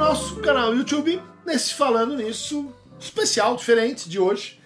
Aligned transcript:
nosso 0.00 0.36
canal 0.36 0.74
YouTube, 0.74 1.20
nesse 1.44 1.74
Falando 1.74 2.16
Nisso 2.16 2.72
especial, 2.98 3.54
diferente 3.54 4.08
de 4.08 4.18
hoje, 4.18 4.58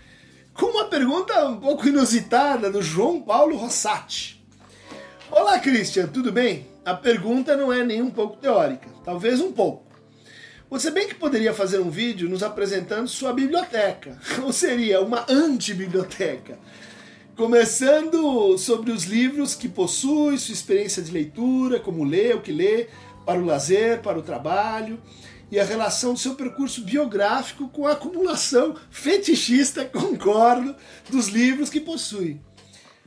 com 0.53 0.67
uma 0.67 0.85
pergunta 0.85 1.49
um 1.49 1.57
pouco 1.57 1.89
inusitada 1.89 2.71
do 2.71 2.81
João 2.81 3.21
Paulo 3.21 3.57
Rossati. 3.57 4.41
Olá, 5.33 5.59
Christian, 5.59 6.07
tudo 6.07 6.31
bem? 6.31 6.69
A 6.85 6.95
pergunta 6.95 7.57
não 7.57 7.73
é 7.73 7.83
nem 7.83 8.01
um 8.01 8.13
pouco 8.13 8.37
teórica, 8.37 8.89
talvez 9.05 9.41
um 9.41 9.51
pouco. 9.51 9.85
Você 10.71 10.93
bem 10.93 11.09
que 11.09 11.17
poderia 11.17 11.53
fazer 11.53 11.81
um 11.81 11.91
vídeo 11.91 12.29
nos 12.29 12.45
apresentando 12.45 13.09
sua 13.09 13.33
biblioteca, 13.33 14.17
ou 14.41 14.53
seria 14.53 15.01
uma 15.01 15.27
anti-biblioteca, 15.29 16.61
começando 17.37 18.57
sobre 18.57 18.93
os 18.93 19.03
livros 19.03 19.57
que 19.57 19.69
possui, 19.69 20.39
sua 20.39 20.55
experiência 20.55 21.03
de 21.03 21.11
leitura, 21.11 21.81
como 21.81 22.05
lê, 22.05 22.33
o 22.35 22.41
que 22.41 22.53
lê, 22.53 22.87
para 23.25 23.39
o 23.39 23.45
lazer, 23.45 24.01
para 24.03 24.19
o 24.19 24.23
trabalho, 24.23 25.01
e 25.51 25.61
a 25.61 25.65
relação 25.65 26.15
do 26.15 26.19
seu 26.19 26.35
percurso 26.35 26.83
biográfico 26.83 27.69
com 27.69 27.87
a 27.87 27.93
acumulação 27.93 28.75
fetichista, 28.91 29.85
concordo, 29.87 30.75
dos 31.09 31.29
livros 31.29 31.71
que 31.71 31.81
possui. 31.81 32.41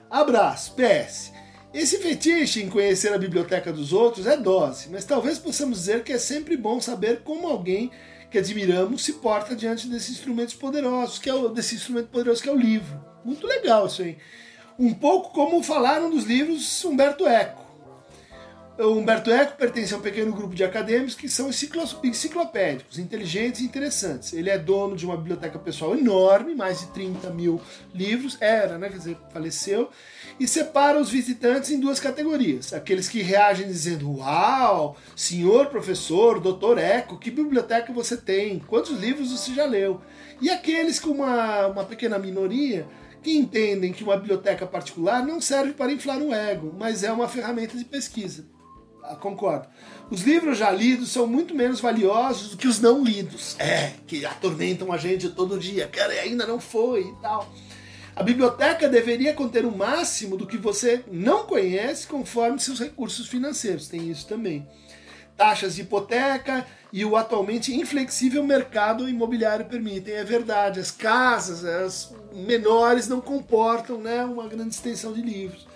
Abraço, 0.09 0.73
PS. 0.75 1.33
Esse 1.73 1.97
fetiche 1.97 2.63
em 2.63 2.69
conhecer 2.69 3.13
a 3.13 3.17
biblioteca 3.17 3.73
dos 3.73 3.91
outros 3.91 4.25
é 4.25 4.37
dose, 4.37 4.87
mas 4.89 5.03
talvez 5.03 5.37
possamos 5.37 5.79
dizer 5.79 6.03
que 6.03 6.13
é 6.13 6.17
sempre 6.17 6.55
bom 6.55 6.79
saber 6.79 7.21
como 7.23 7.47
alguém 7.47 7.91
que 8.31 8.37
admiramos 8.37 9.03
se 9.03 9.13
porta 9.13 9.55
diante 9.55 9.87
desses 9.87 10.11
instrumentos 10.11 10.53
poderosos, 10.53 11.19
que 11.19 11.29
é 11.29 11.33
o, 11.33 11.49
desse 11.49 11.75
instrumento 11.75 12.07
poderoso 12.07 12.41
que 12.41 12.49
é 12.49 12.51
o 12.51 12.57
livro. 12.57 13.05
Muito 13.23 13.45
legal 13.45 13.87
isso 13.87 14.01
aí. 14.01 14.17
Um 14.79 14.93
pouco 14.93 15.31
como 15.31 15.61
falaram 15.61 16.09
dos 16.09 16.23
livros 16.23 16.83
Humberto 16.85 17.27
Eco. 17.27 17.66
O 18.79 18.91
Humberto 18.91 19.31
Eco 19.31 19.57
pertence 19.57 19.91
a 19.91 19.97
um 19.97 20.01
pequeno 20.01 20.31
grupo 20.31 20.53
de 20.53 20.63
acadêmicos 20.63 21.15
que 21.15 21.27
são 21.27 21.49
enciclopédicos, 21.49 22.99
inteligentes 22.99 23.61
e 23.61 23.63
interessantes. 23.63 24.33
Ele 24.33 24.51
é 24.51 24.57
dono 24.59 24.95
de 24.95 25.03
uma 25.03 25.17
biblioteca 25.17 25.57
pessoal 25.57 25.97
enorme, 25.97 26.53
mais 26.53 26.81
de 26.81 26.87
30 26.89 27.31
mil 27.31 27.59
livros, 27.91 28.37
era, 28.39 28.77
né? 28.77 28.87
Quer 28.89 28.97
dizer, 28.97 29.17
faleceu, 29.33 29.89
e 30.39 30.47
separa 30.47 30.99
os 30.99 31.09
visitantes 31.09 31.71
em 31.71 31.79
duas 31.79 31.99
categorias. 31.99 32.71
Aqueles 32.71 33.09
que 33.09 33.23
reagem 33.23 33.65
dizendo: 33.65 34.17
Uau, 34.17 34.95
senhor 35.15 35.65
professor, 35.67 36.39
doutor 36.39 36.77
Eco, 36.77 37.17
que 37.17 37.31
biblioteca 37.31 37.91
você 37.91 38.15
tem? 38.15 38.59
Quantos 38.59 38.99
livros 38.99 39.31
você 39.31 39.55
já 39.55 39.65
leu? 39.65 40.01
E 40.39 40.51
aqueles 40.51 40.99
com 40.99 41.09
uma, 41.09 41.65
uma 41.65 41.83
pequena 41.83 42.19
minoria 42.19 42.87
que 43.23 43.35
entendem 43.35 43.91
que 43.91 44.03
uma 44.03 44.17
biblioteca 44.17 44.67
particular 44.67 45.25
não 45.25 45.41
serve 45.41 45.73
para 45.73 45.91
inflar 45.91 46.19
o 46.19 46.31
ego, 46.31 46.75
mas 46.77 47.03
é 47.03 47.11
uma 47.11 47.27
ferramenta 47.27 47.75
de 47.75 47.83
pesquisa. 47.83 48.45
Ah, 49.09 49.15
concordo. 49.15 49.67
Os 50.11 50.21
livros 50.21 50.57
já 50.57 50.69
lidos 50.69 51.09
são 51.09 51.25
muito 51.25 51.55
menos 51.55 51.79
valiosos 51.79 52.51
do 52.51 52.57
que 52.57 52.67
os 52.67 52.81
não 52.81 53.03
lidos. 53.03 53.55
É, 53.57 53.93
que 54.05 54.25
atormentam 54.25 54.91
a 54.91 54.97
gente 54.97 55.29
todo 55.29 55.57
dia. 55.57 55.87
Cara, 55.87 56.13
ainda 56.13 56.45
não 56.45 56.59
foi 56.59 57.01
e 57.01 57.13
tal. 57.21 57.49
A 58.13 58.23
biblioteca 58.23 58.89
deveria 58.89 59.33
conter 59.33 59.65
o 59.65 59.71
máximo 59.71 60.35
do 60.35 60.47
que 60.47 60.57
você 60.57 61.03
não 61.09 61.45
conhece 61.45 62.07
conforme 62.07 62.59
seus 62.59 62.79
recursos 62.79 63.27
financeiros. 63.27 63.87
Tem 63.87 64.09
isso 64.09 64.27
também. 64.27 64.67
Taxas 65.37 65.75
de 65.75 65.83
hipoteca 65.83 66.65
e 66.91 67.05
o 67.05 67.15
atualmente 67.15 67.75
inflexível 67.75 68.43
mercado 68.43 69.07
imobiliário 69.07 69.67
permitem. 69.67 70.15
É 70.15 70.23
verdade, 70.23 70.79
as 70.79 70.89
casas 70.89 71.63
as 71.63 72.13
menores 72.33 73.07
não 73.07 73.21
comportam 73.21 73.99
né, 73.99 74.25
uma 74.25 74.47
grande 74.47 74.73
extensão 74.73 75.13
de 75.13 75.21
livros. 75.21 75.66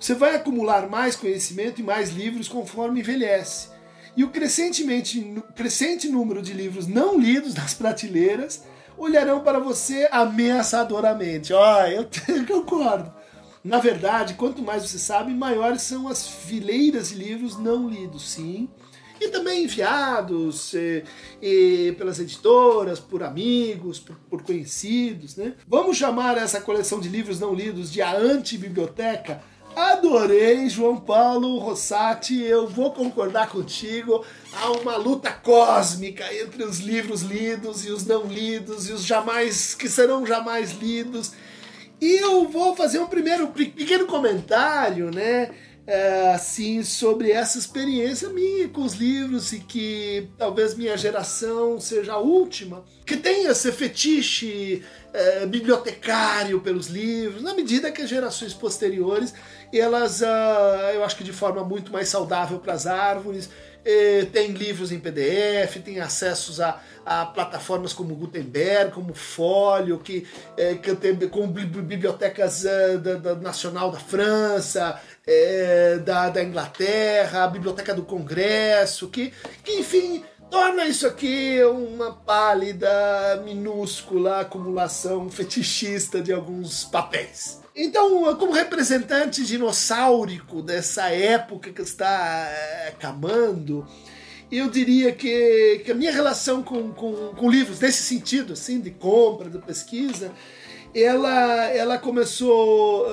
Você 0.00 0.14
vai 0.14 0.34
acumular 0.34 0.88
mais 0.88 1.14
conhecimento 1.14 1.80
e 1.80 1.84
mais 1.84 2.08
livros 2.08 2.48
conforme 2.48 3.00
envelhece. 3.00 3.68
E 4.16 4.24
o 4.24 4.30
crescentemente, 4.30 5.42
crescente 5.54 6.08
número 6.08 6.40
de 6.40 6.54
livros 6.54 6.86
não 6.86 7.20
lidos 7.20 7.54
nas 7.54 7.74
prateleiras 7.74 8.64
olharão 8.96 9.40
para 9.40 9.58
você 9.58 10.08
ameaçadoramente. 10.10 11.52
Ó, 11.52 11.82
oh, 11.82 11.84
eu, 11.86 12.46
concordo. 12.46 13.12
Na 13.62 13.78
verdade, 13.78 14.34
quanto 14.34 14.62
mais 14.62 14.82
você 14.82 14.98
sabe, 14.98 15.34
maiores 15.34 15.82
são 15.82 16.08
as 16.08 16.26
fileiras 16.26 17.10
de 17.10 17.16
livros 17.16 17.58
não 17.58 17.86
lidos, 17.86 18.30
sim. 18.30 18.70
E 19.20 19.28
também 19.28 19.64
enviados 19.64 20.72
pelas 21.98 22.18
editoras, 22.18 22.98
por 22.98 23.22
amigos, 23.22 23.98
por, 23.98 24.16
por, 24.30 24.42
conhecidos. 24.42 25.36
Né? 25.36 25.52
Vamos 25.68 25.98
chamar 25.98 26.38
essa 26.38 26.58
coleção 26.58 27.00
de 27.00 27.10
livros 27.10 27.38
não 27.38 27.52
lidos 27.52 27.92
de 27.92 28.00
a 28.00 28.16
antibiblioteca 28.16 29.42
Adorei, 29.74 30.68
João 30.68 30.96
Paulo 30.96 31.58
Rossati. 31.58 32.40
Eu 32.42 32.66
vou 32.66 32.92
concordar 32.92 33.48
contigo. 33.48 34.24
Há 34.52 34.72
uma 34.72 34.96
luta 34.96 35.30
cósmica 35.30 36.24
entre 36.34 36.64
os 36.64 36.80
livros 36.80 37.22
lidos 37.22 37.84
e 37.84 37.90
os 37.90 38.04
não 38.04 38.26
lidos 38.26 38.88
e 38.88 38.92
os 38.92 39.04
jamais 39.04 39.74
que 39.74 39.88
serão 39.88 40.26
jamais 40.26 40.72
lidos. 40.72 41.32
E 42.00 42.16
eu 42.22 42.48
vou 42.48 42.74
fazer 42.74 42.98
um 42.98 43.06
primeiro 43.06 43.48
pequeno 43.48 44.06
comentário, 44.06 45.10
né? 45.10 45.50
É, 45.86 46.32
assim 46.34 46.84
sobre 46.84 47.32
essa 47.32 47.58
experiência 47.58 48.28
minha 48.28 48.68
com 48.68 48.82
os 48.82 48.94
livros 48.94 49.52
e 49.52 49.58
que 49.58 50.28
talvez 50.38 50.74
minha 50.74 50.96
geração 50.96 51.80
seja 51.80 52.12
a 52.12 52.18
última 52.18 52.84
que 53.04 53.16
tenha 53.16 53.50
esse 53.50 53.72
fetiche 53.72 54.84
é, 55.12 55.46
bibliotecário 55.46 56.60
pelos 56.60 56.86
livros 56.86 57.42
na 57.42 57.54
medida 57.54 57.90
que 57.90 58.02
as 58.02 58.08
gerações 58.08 58.54
posteriores 58.54 59.34
elas, 59.72 60.20
uh, 60.20 60.24
eu 60.94 61.04
acho 61.04 61.16
que 61.16 61.24
de 61.24 61.32
forma 61.32 61.62
muito 61.64 61.92
mais 61.92 62.08
saudável 62.08 62.58
para 62.58 62.72
as 62.72 62.86
árvores, 62.86 63.48
eh, 63.84 64.26
tem 64.30 64.48
livros 64.48 64.92
em 64.92 65.00
PDF, 65.00 65.80
tem 65.82 66.00
acessos 66.00 66.60
a, 66.60 66.80
a, 67.04 67.24
plataformas 67.24 67.94
como 67.94 68.14
Gutenberg, 68.14 68.92
como 68.92 69.14
Folio, 69.14 69.98
que, 69.98 70.26
eh, 70.56 70.74
que 70.74 70.94
tem, 70.96 71.16
com 71.28 71.46
bibliotecas 71.48 72.64
uh, 72.64 72.98
da, 72.98 73.14
da, 73.14 73.34
Nacional 73.36 73.90
da 73.90 73.98
França, 73.98 75.00
eh, 75.26 75.98
da, 76.04 76.28
da 76.28 76.42
Inglaterra, 76.42 77.44
a 77.44 77.48
Biblioteca 77.48 77.94
do 77.94 78.02
Congresso, 78.02 79.08
que, 79.08 79.32
que 79.64 79.72
enfim 79.78 80.22
torna 80.50 80.84
isso 80.84 81.06
aqui 81.06 81.62
uma 81.64 82.12
pálida, 82.12 82.88
minúscula 83.44 84.40
acumulação 84.40 85.30
fetichista 85.30 86.20
de 86.20 86.32
alguns 86.32 86.84
papéis. 86.84 87.60
Então, 87.74 88.36
como 88.36 88.52
representante 88.52 89.44
dinossáurico 89.44 90.60
dessa 90.60 91.08
época 91.08 91.70
que 91.70 91.80
está 91.80 92.48
é, 92.50 92.88
acabando, 92.88 93.86
eu 94.50 94.68
diria 94.68 95.12
que, 95.12 95.82
que 95.84 95.92
a 95.92 95.94
minha 95.94 96.10
relação 96.10 96.62
com, 96.62 96.90
com, 96.92 97.32
com, 97.34 97.48
livros, 97.48 97.78
nesse 97.78 98.02
sentido, 98.02 98.54
assim, 98.54 98.80
de 98.80 98.90
compra, 98.90 99.48
de 99.48 99.58
pesquisa, 99.58 100.32
ela, 100.92 101.64
ela 101.68 101.98
começou 101.98 103.06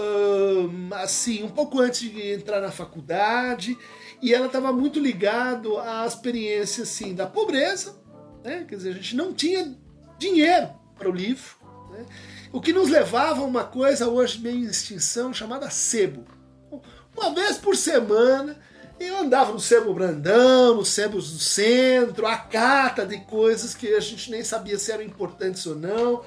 assim, 0.95 1.43
um 1.43 1.49
pouco 1.49 1.79
antes 1.79 2.01
de 2.11 2.33
entrar 2.33 2.59
na 2.59 2.71
faculdade, 2.71 3.77
e 4.22 4.33
ela 4.33 4.47
estava 4.47 4.72
muito 4.72 5.00
ligado 5.00 5.78
à 5.78 6.05
experiência 6.05 6.83
assim, 6.83 7.13
da 7.13 7.28
pobreza, 7.28 7.95
né? 8.44 8.66
quer 8.67 8.75
dizer, 8.75 8.89
a 8.89 8.94
gente 8.94 9.16
não 9.16 9.33
tinha 9.33 9.75
dinheiro 10.17 10.69
para 10.97 11.09
o 11.09 11.13
livro. 11.13 11.55
Né? 11.91 12.05
O 12.51 12.59
que 12.59 12.73
nos 12.73 12.89
levava 12.89 13.41
a 13.41 13.45
uma 13.45 13.63
coisa 13.63 14.07
hoje 14.07 14.39
meio 14.39 14.57
em 14.57 14.63
extinção 14.63 15.33
chamada 15.33 15.69
sebo. 15.69 16.25
Uma 17.16 17.33
vez 17.33 17.57
por 17.57 17.75
semana 17.75 18.57
eu 19.00 19.17
andava 19.17 19.51
no 19.51 19.59
sebo 19.59 19.94
Brandão, 19.94 20.75
nos 20.75 20.89
sebos 20.89 21.31
do 21.31 21.39
centro, 21.39 22.25
a 22.25 22.35
cata 22.35 23.06
de 23.06 23.19
coisas 23.19 23.75
que 23.75 23.94
a 23.94 24.00
gente 24.00 24.31
nem 24.31 24.44
sabia 24.44 24.79
se 24.79 24.91
eram 24.91 25.03
importantes 25.03 25.66
ou 25.67 25.75
não 25.75 26.23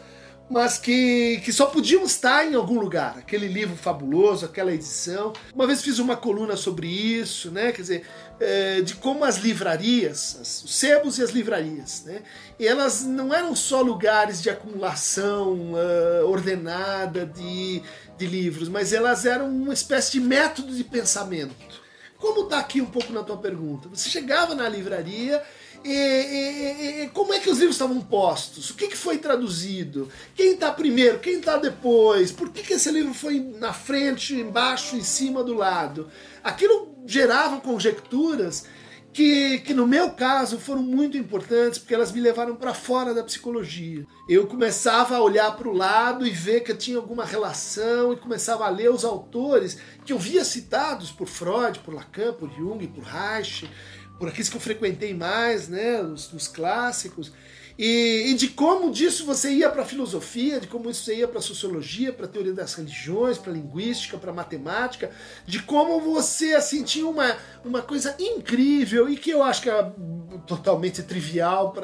mas 0.50 0.78
que, 0.78 1.41
que 1.44 1.52
só 1.52 1.67
podiam 1.67 2.02
estar 2.02 2.44
em 2.44 2.56
algum 2.56 2.81
lugar. 2.81 3.17
Aquele 3.19 3.47
livro 3.47 3.76
fabuloso, 3.76 4.44
aquela 4.44 4.75
edição. 4.75 5.32
Uma 5.55 5.64
vez 5.64 5.81
fiz 5.81 6.00
uma 6.00 6.17
coluna 6.17 6.56
sobre 6.56 6.88
isso, 6.88 7.52
né? 7.52 7.70
Quer 7.70 7.82
dizer, 7.82 8.06
é, 8.41 8.81
de 8.81 8.97
como 8.97 9.25
as 9.25 9.37
livrarias, 9.37 10.37
as, 10.41 10.64
os 10.64 10.75
sebos 10.75 11.19
e 11.19 11.23
as 11.23 11.31
livrarias, 11.31 12.02
né? 12.05 12.23
E 12.58 12.67
elas 12.67 13.05
não 13.05 13.32
eram 13.32 13.55
só 13.55 13.81
lugares 13.81 14.43
de 14.43 14.50
acumulação 14.50 15.75
uh, 15.75 16.26
ordenada 16.26 17.25
de, 17.25 17.81
de 18.19 18.26
livros, 18.26 18.69
mas 18.69 18.93
elas 18.93 19.25
eram 19.25 19.49
uma 19.49 19.73
espécie 19.73 20.12
de 20.12 20.20
método 20.20 20.75
de 20.75 20.82
pensamento. 20.82 21.81
Como 22.19 22.43
está 22.43 22.58
aqui 22.58 22.81
um 22.81 22.87
pouco 22.87 23.12
na 23.12 23.23
tua 23.23 23.37
pergunta? 23.37 23.88
Você 23.88 24.11
chegava 24.11 24.55
na 24.55 24.69
livraria 24.69 25.43
e, 25.88 27.03
e, 27.05 27.09
como 27.12 27.32
é 27.32 27.41
que 27.41 27.49
os 27.49 27.59
livros 27.59 27.77
estavam 27.77 28.00
postos? 28.00 28.71
O 28.71 28.75
que, 28.75 28.88
que 28.88 28.97
foi 28.97 29.19
traduzido? 29.19 30.09
Quem 30.35 30.53
está 30.55 30.71
primeiro? 30.71 31.19
Quem 31.19 31.38
está 31.38 31.56
depois? 31.56 32.31
Por 32.31 32.50
que, 32.50 32.62
que 32.62 32.75
esse 32.75 32.91
livro 32.91 33.15
foi 33.15 33.41
na 33.59 33.73
frente, 33.73 34.35
embaixo, 34.35 34.97
em 34.97 35.03
cima, 35.03 35.43
do 35.43 35.55
lado? 35.55 36.09
Aquilo 36.43 36.94
gerava 37.06 37.61
conjecturas 37.61 38.65
que, 39.12 39.59
que 39.61 39.75
no 39.75 39.87
meu 39.87 40.11
caso 40.12 40.59
foram 40.59 40.82
muito 40.82 41.17
importantes 41.17 41.79
porque 41.79 41.94
elas 41.94 42.12
me 42.12 42.21
levaram 42.21 42.55
para 42.55 42.73
fora 42.73 43.12
da 43.12 43.25
psicologia. 43.25 44.06
Eu 44.29 44.47
começava 44.47 45.17
a 45.17 45.23
olhar 45.23 45.56
para 45.56 45.69
o 45.69 45.73
lado 45.73 46.26
e 46.26 46.31
ver 46.31 46.61
que 46.61 46.75
tinha 46.75 46.97
alguma 46.97 47.25
relação 47.25 48.12
e 48.12 48.17
começava 48.17 48.67
a 48.67 48.71
ler 48.71 48.91
os 48.91 49.05
autores 49.05 49.79
que 50.05 50.12
eu 50.12 50.19
via 50.19 50.44
citados 50.44 51.11
por 51.11 51.26
Freud, 51.26 51.81
por 51.81 51.94
Lacan, 51.94 52.33
por 52.35 52.50
Jung, 52.50 52.87
por 52.87 53.03
Reich, 53.03 53.69
por 54.20 54.28
aqueles 54.28 54.50
que 54.50 54.56
eu 54.56 54.61
frequentei 54.61 55.14
mais, 55.14 55.67
né, 55.67 56.02
os, 56.02 56.31
os 56.34 56.46
clássicos, 56.46 57.32
e, 57.78 58.26
e, 58.26 58.34
de 58.34 58.49
como 58.49 58.90
disso 58.90 59.25
você 59.25 59.50
ia 59.50 59.70
para 59.70 59.81
a 59.81 59.87
filosofia, 59.87 60.61
de 60.61 60.67
como 60.67 60.90
isso 60.90 61.02
você 61.02 61.17
ia 61.17 61.26
para 61.26 61.38
a 61.38 61.43
sociologia, 61.43 62.12
para 62.12 62.26
a 62.26 62.28
teoria 62.28 62.52
das 62.52 62.75
religiões, 62.75 63.38
para 63.38 63.50
a 63.50 63.55
linguística, 63.55 64.19
para 64.19 64.31
a 64.31 64.34
matemática, 64.34 65.11
de 65.46 65.62
como 65.62 65.99
você 65.99 66.52
assim 66.52 66.82
tinha 66.82 67.08
uma, 67.08 67.34
uma 67.64 67.81
coisa 67.81 68.14
incrível 68.19 69.08
e 69.08 69.17
que 69.17 69.31
eu 69.31 69.43
acho 69.43 69.62
que 69.62 69.70
é 69.70 69.93
totalmente 70.46 71.02
trivial 71.02 71.75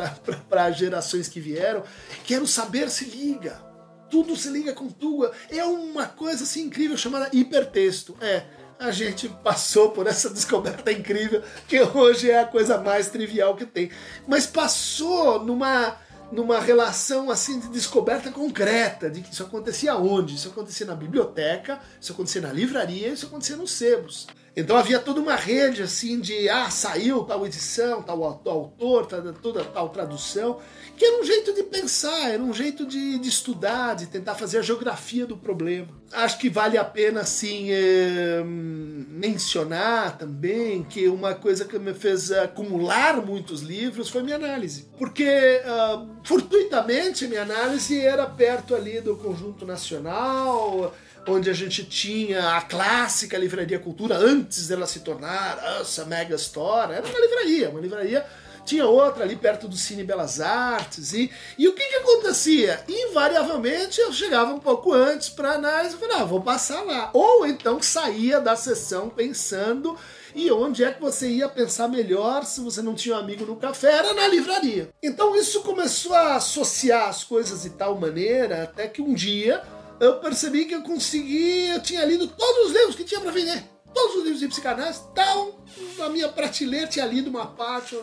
para 0.50 0.70
gerações 0.70 1.28
que 1.28 1.40
vieram, 1.40 1.82
que 2.24 2.34
era 2.34 2.44
o 2.44 2.46
saber 2.46 2.90
se 2.90 3.06
liga. 3.06 3.64
Tudo 4.10 4.36
se 4.36 4.50
liga 4.50 4.74
com 4.74 4.88
tudo. 4.88 5.30
É 5.48 5.64
uma 5.64 6.04
coisa 6.04 6.44
assim 6.44 6.64
incrível 6.64 6.98
chamada 6.98 7.30
hipertexto. 7.32 8.14
É, 8.20 8.44
a 8.78 8.90
gente 8.90 9.28
passou 9.28 9.90
por 9.90 10.06
essa 10.06 10.28
descoberta 10.30 10.92
incrível, 10.92 11.42
que 11.66 11.80
hoje 11.80 12.30
é 12.30 12.40
a 12.40 12.46
coisa 12.46 12.78
mais 12.78 13.08
trivial 13.08 13.56
que 13.56 13.66
tem. 13.66 13.90
Mas 14.26 14.46
passou 14.46 15.42
numa, 15.42 15.96
numa 16.30 16.60
relação 16.60 17.30
assim 17.30 17.58
de 17.58 17.68
descoberta 17.68 18.30
concreta, 18.30 19.10
de 19.10 19.20
que 19.22 19.32
isso 19.32 19.42
acontecia 19.42 19.96
onde? 19.96 20.34
Isso 20.34 20.48
acontecia 20.48 20.86
na 20.86 20.94
biblioteca, 20.94 21.80
isso 22.00 22.12
acontecia 22.12 22.42
na 22.42 22.52
livraria, 22.52 23.08
isso 23.08 23.26
acontecia 23.26 23.56
nos 23.56 23.72
sebos. 23.72 24.26
Então 24.56 24.74
havia 24.74 24.98
toda 24.98 25.20
uma 25.20 25.34
rede 25.34 25.82
assim 25.82 26.18
de 26.18 26.48
ah, 26.48 26.70
saiu 26.70 27.22
tal 27.24 27.44
edição, 27.44 28.02
tal 28.02 28.24
autor, 28.24 29.04
tal, 29.04 29.20
toda 29.34 29.62
tal 29.62 29.90
tradução, 29.90 30.58
que 30.96 31.04
era 31.04 31.20
um 31.20 31.24
jeito 31.24 31.52
de 31.52 31.62
pensar, 31.62 32.30
era 32.30 32.42
um 32.42 32.54
jeito 32.54 32.86
de, 32.86 33.18
de 33.18 33.28
estudar, 33.28 33.94
de 33.94 34.06
tentar 34.06 34.34
fazer 34.34 34.56
a 34.56 34.62
geografia 34.62 35.26
do 35.26 35.36
problema. 35.36 35.88
Acho 36.10 36.38
que 36.38 36.48
vale 36.48 36.78
a 36.78 36.84
pena 36.84 37.20
assim 37.20 37.66
é, 37.70 38.42
mencionar 38.46 40.16
também 40.16 40.82
que 40.84 41.06
uma 41.06 41.34
coisa 41.34 41.66
que 41.66 41.78
me 41.78 41.92
fez 41.92 42.32
acumular 42.32 43.20
muitos 43.20 43.60
livros 43.60 44.08
foi 44.08 44.22
minha 44.22 44.36
análise, 44.36 44.88
porque 44.96 45.60
uh, 45.66 46.08
fortuitamente 46.24 47.26
minha 47.26 47.42
análise 47.42 48.00
era 48.00 48.24
perto 48.24 48.74
ali 48.74 49.02
do 49.02 49.16
conjunto 49.16 49.66
nacional 49.66 50.94
onde 51.26 51.50
a 51.50 51.52
gente 51.52 51.84
tinha 51.84 52.56
a 52.56 52.60
clássica 52.62 53.36
livraria 53.36 53.78
Cultura 53.78 54.16
antes 54.16 54.68
dela 54.68 54.86
se 54.86 55.00
tornar 55.00 55.80
essa 55.80 56.04
mega 56.04 56.34
store. 56.36 56.92
Era 56.94 57.06
uma 57.06 57.20
livraria, 57.20 57.70
uma 57.70 57.80
livraria. 57.80 58.24
Tinha 58.64 58.84
outra 58.84 59.22
ali 59.22 59.36
perto 59.36 59.68
do 59.68 59.76
Cine 59.76 60.02
Belas 60.02 60.40
Artes. 60.40 61.12
E, 61.12 61.30
e 61.56 61.68
o 61.68 61.72
que, 61.72 61.84
que 61.84 61.94
acontecia? 61.96 62.82
Invariavelmente 62.88 64.00
eu 64.00 64.12
chegava 64.12 64.52
um 64.52 64.58
pouco 64.58 64.92
antes 64.92 65.28
para 65.28 65.52
análise 65.52 65.94
e 65.94 65.98
falava, 65.98 66.22
ah, 66.22 66.24
vou 66.24 66.40
passar 66.40 66.82
lá. 66.82 67.10
Ou 67.12 67.46
então 67.46 67.80
saía 67.80 68.40
da 68.40 68.56
sessão 68.56 69.08
pensando 69.08 69.96
e 70.34 70.50
onde 70.50 70.84
é 70.84 70.92
que 70.92 71.00
você 71.00 71.28
ia 71.28 71.48
pensar 71.48 71.88
melhor 71.88 72.44
se 72.44 72.60
você 72.60 72.82
não 72.82 72.94
tinha 72.94 73.14
um 73.14 73.18
amigo 73.18 73.46
no 73.46 73.56
café? 73.56 73.92
Era 73.92 74.12
na 74.12 74.26
livraria. 74.28 74.90
Então 75.02 75.34
isso 75.36 75.62
começou 75.62 76.12
a 76.12 76.34
associar 76.34 77.08
as 77.08 77.22
coisas 77.22 77.62
de 77.62 77.70
tal 77.70 77.96
maneira 77.98 78.64
até 78.64 78.88
que 78.88 79.00
um 79.00 79.14
dia 79.14 79.62
eu 80.00 80.20
percebi 80.20 80.64
que 80.64 80.74
eu 80.74 80.82
consegui, 80.82 81.68
eu 81.68 81.82
tinha 81.82 82.04
lido 82.04 82.26
todos 82.26 82.66
os 82.66 82.72
livros 82.72 82.96
que 82.96 83.04
tinha 83.04 83.20
para 83.20 83.30
vender. 83.30 83.64
Todos 83.94 84.16
os 84.16 84.22
livros 84.24 84.40
de 84.40 84.48
psicanálise 84.48 85.00
estavam 85.00 85.54
na 85.96 86.08
minha 86.10 86.28
prateleira, 86.28 86.86
tinha 86.86 87.06
lido 87.06 87.30
uma 87.30 87.46
parte. 87.46 87.98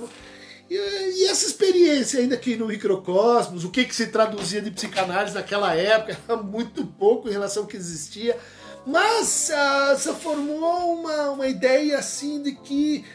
E, 0.70 0.76
e, 0.76 1.26
essa 1.26 1.46
experiência 1.46 2.20
ainda 2.20 2.36
aqui 2.36 2.56
no 2.56 2.68
microcosmos, 2.68 3.64
o 3.64 3.70
que, 3.70 3.86
que 3.86 3.96
se 3.96 4.08
traduzia 4.08 4.62
de 4.62 4.72
psicanálise 4.72 5.36
naquela 5.36 5.76
época, 5.76 6.18
era 6.28 6.38
muito 6.42 6.86
pouco 6.86 7.30
em 7.30 7.32
relação 7.32 7.64
ao 7.64 7.70
que 7.70 7.78
existia. 7.78 8.38
Mas 8.86 9.50
uh, 9.50 9.98
se 9.98 10.12
formou 10.16 11.00
uma, 11.00 11.30
uma 11.32 11.48
ideia 11.48 12.00
assim 12.00 12.42
de 12.42 12.54
que 12.54 13.06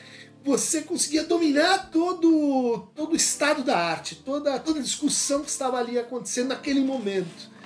você 0.44 0.82
conseguia 0.82 1.24
dominar 1.24 1.90
todo, 1.90 2.88
todo 2.94 3.12
o 3.12 3.16
estado 3.16 3.62
da 3.62 3.76
arte, 3.76 4.14
toda, 4.14 4.58
toda 4.58 4.78
a 4.78 4.82
discussão 4.82 5.42
que 5.42 5.50
estava 5.50 5.78
ali 5.78 5.98
acontecendo 5.98 6.48
naquele 6.48 6.80
momento. 6.80 7.57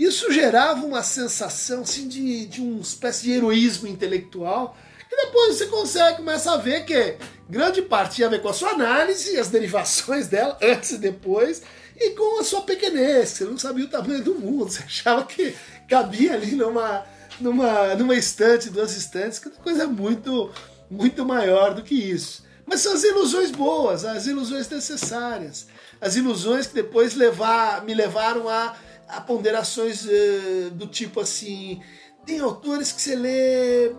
Isso 0.00 0.32
gerava 0.32 0.86
uma 0.86 1.02
sensação 1.02 1.82
assim, 1.82 2.08
de, 2.08 2.46
de 2.46 2.62
uma 2.62 2.80
espécie 2.80 3.24
de 3.24 3.32
heroísmo 3.32 3.86
intelectual, 3.86 4.74
que 5.06 5.14
depois 5.14 5.58
você 5.58 5.66
consegue 5.66 6.16
começar 6.16 6.54
a 6.54 6.56
ver 6.56 6.86
que 6.86 7.16
grande 7.46 7.82
parte 7.82 8.14
tinha 8.14 8.26
a 8.26 8.30
ver 8.30 8.40
com 8.40 8.48
a 8.48 8.54
sua 8.54 8.70
análise, 8.70 9.38
as 9.38 9.48
derivações 9.48 10.26
dela, 10.26 10.56
antes 10.64 10.92
e 10.92 10.98
depois, 10.98 11.60
e 11.94 12.12
com 12.12 12.40
a 12.40 12.44
sua 12.44 12.62
pequenez, 12.62 13.28
você 13.28 13.44
não 13.44 13.58
sabia 13.58 13.84
o 13.84 13.88
tamanho 13.88 14.24
do 14.24 14.36
mundo, 14.36 14.70
você 14.72 14.82
achava 14.82 15.22
que 15.26 15.54
cabia 15.86 16.32
ali 16.32 16.52
numa, 16.52 17.04
numa, 17.38 17.94
numa 17.94 18.14
estante, 18.14 18.70
duas 18.70 18.96
estantes, 18.96 19.38
que 19.38 19.48
é 19.48 19.50
uma 19.50 19.60
coisa 19.60 19.86
muito, 19.86 20.50
muito 20.90 21.26
maior 21.26 21.74
do 21.74 21.82
que 21.82 21.94
isso. 21.94 22.42
Mas 22.64 22.80
são 22.80 22.94
as 22.94 23.04
ilusões 23.04 23.50
boas, 23.50 24.06
as 24.06 24.26
ilusões 24.26 24.66
necessárias, 24.66 25.66
as 26.00 26.16
ilusões 26.16 26.66
que 26.66 26.74
depois 26.74 27.14
levar, 27.14 27.84
me 27.84 27.92
levaram 27.92 28.48
a 28.48 28.74
há 29.12 29.20
ponderações 29.20 30.04
uh, 30.04 30.70
do 30.72 30.86
tipo 30.86 31.20
assim: 31.20 31.82
tem 32.24 32.40
autores 32.40 32.92
que 32.92 33.02
você 33.02 33.14
lê 33.14 33.92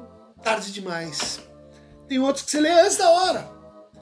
tarde 0.44 0.72
demais, 0.72 1.40
tem 2.08 2.20
outros 2.20 2.46
que 2.46 2.52
você 2.52 2.60
lê 2.60 2.72
antes 2.72 2.98
da 2.98 3.10
hora, 3.10 3.50